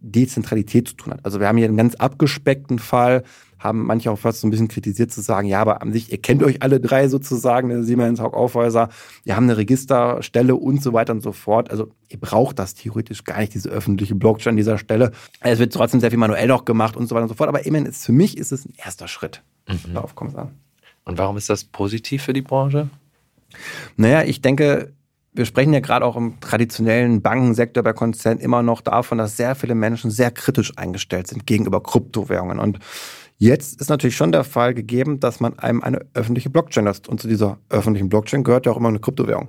Dezentralität 0.04 0.88
zu 0.88 0.94
tun 0.94 1.14
hat. 1.14 1.20
Also 1.24 1.40
wir 1.40 1.48
haben 1.48 1.56
hier 1.56 1.66
einen 1.66 1.76
ganz 1.76 1.94
abgespeckten 1.94 2.78
Fall, 2.78 3.24
haben 3.58 3.86
manche 3.86 4.10
auch 4.10 4.18
fast 4.18 4.40
so 4.40 4.46
ein 4.46 4.50
bisschen 4.50 4.68
kritisiert 4.68 5.10
zu 5.10 5.22
sagen, 5.22 5.48
ja, 5.48 5.60
aber 5.60 5.80
an 5.80 5.92
sich, 5.92 6.12
ihr 6.12 6.18
kennt 6.18 6.42
euch 6.42 6.62
alle 6.62 6.80
drei 6.80 7.08
sozusagen, 7.08 7.82
Siemens, 7.82 8.20
Haug 8.20 8.34
Aufhäuser, 8.34 8.90
wir 9.24 9.36
haben 9.36 9.44
eine 9.44 9.56
Registerstelle 9.56 10.54
und 10.54 10.82
so 10.82 10.92
weiter 10.92 11.14
und 11.14 11.22
so 11.22 11.32
fort. 11.32 11.70
Also 11.70 11.90
ihr 12.08 12.20
braucht 12.20 12.58
das 12.58 12.74
theoretisch 12.74 13.24
gar 13.24 13.38
nicht, 13.40 13.54
diese 13.54 13.70
öffentliche 13.70 14.14
Blockchain 14.14 14.52
an 14.52 14.56
dieser 14.56 14.76
Stelle. 14.76 15.12
Es 15.40 15.58
wird 15.58 15.72
trotzdem 15.72 16.00
sehr 16.00 16.10
viel 16.10 16.18
manuell 16.18 16.46
noch 16.46 16.66
gemacht 16.66 16.96
und 16.96 17.06
so 17.06 17.14
weiter 17.14 17.22
und 17.22 17.30
so 17.30 17.34
fort. 17.34 17.48
Aber 17.48 17.64
immerhin 17.64 17.86
ist 17.86 18.04
für 18.04 18.12
mich 18.12 18.36
ist 18.36 18.52
es 18.52 18.66
ein 18.66 18.74
erster 18.76 19.08
Schritt. 19.08 19.42
Mhm. 19.66 19.94
Darauf 19.94 20.14
kommt 20.14 20.32
es 20.32 20.36
an. 20.36 20.50
Und 21.04 21.16
warum 21.18 21.36
ist 21.36 21.48
das 21.48 21.64
positiv 21.64 22.22
für 22.22 22.32
die 22.34 22.42
Branche? 22.42 22.88
Naja, 23.96 24.22
ich 24.24 24.42
denke, 24.42 24.92
wir 25.34 25.44
sprechen 25.44 25.72
ja 25.72 25.80
gerade 25.80 26.04
auch 26.04 26.16
im 26.16 26.38
traditionellen 26.40 27.20
Bankensektor 27.20 27.82
bei 27.82 27.92
Konzernen 27.92 28.40
immer 28.40 28.62
noch 28.62 28.80
davon, 28.80 29.18
dass 29.18 29.36
sehr 29.36 29.54
viele 29.54 29.74
Menschen 29.74 30.10
sehr 30.10 30.30
kritisch 30.30 30.72
eingestellt 30.76 31.26
sind 31.26 31.46
gegenüber 31.46 31.82
Kryptowährungen. 31.82 32.58
Und 32.58 32.78
Jetzt 33.36 33.80
ist 33.80 33.90
natürlich 33.90 34.16
schon 34.16 34.32
der 34.32 34.44
Fall 34.44 34.74
gegeben, 34.74 35.18
dass 35.18 35.40
man 35.40 35.58
einem 35.58 35.82
eine 35.82 36.00
öffentliche 36.14 36.50
Blockchain 36.50 36.84
lässt. 36.84 37.08
Und 37.08 37.20
zu 37.20 37.28
dieser 37.28 37.58
öffentlichen 37.68 38.08
Blockchain 38.08 38.44
gehört 38.44 38.66
ja 38.66 38.72
auch 38.72 38.76
immer 38.76 38.88
eine 38.88 39.00
Kryptowährung. 39.00 39.48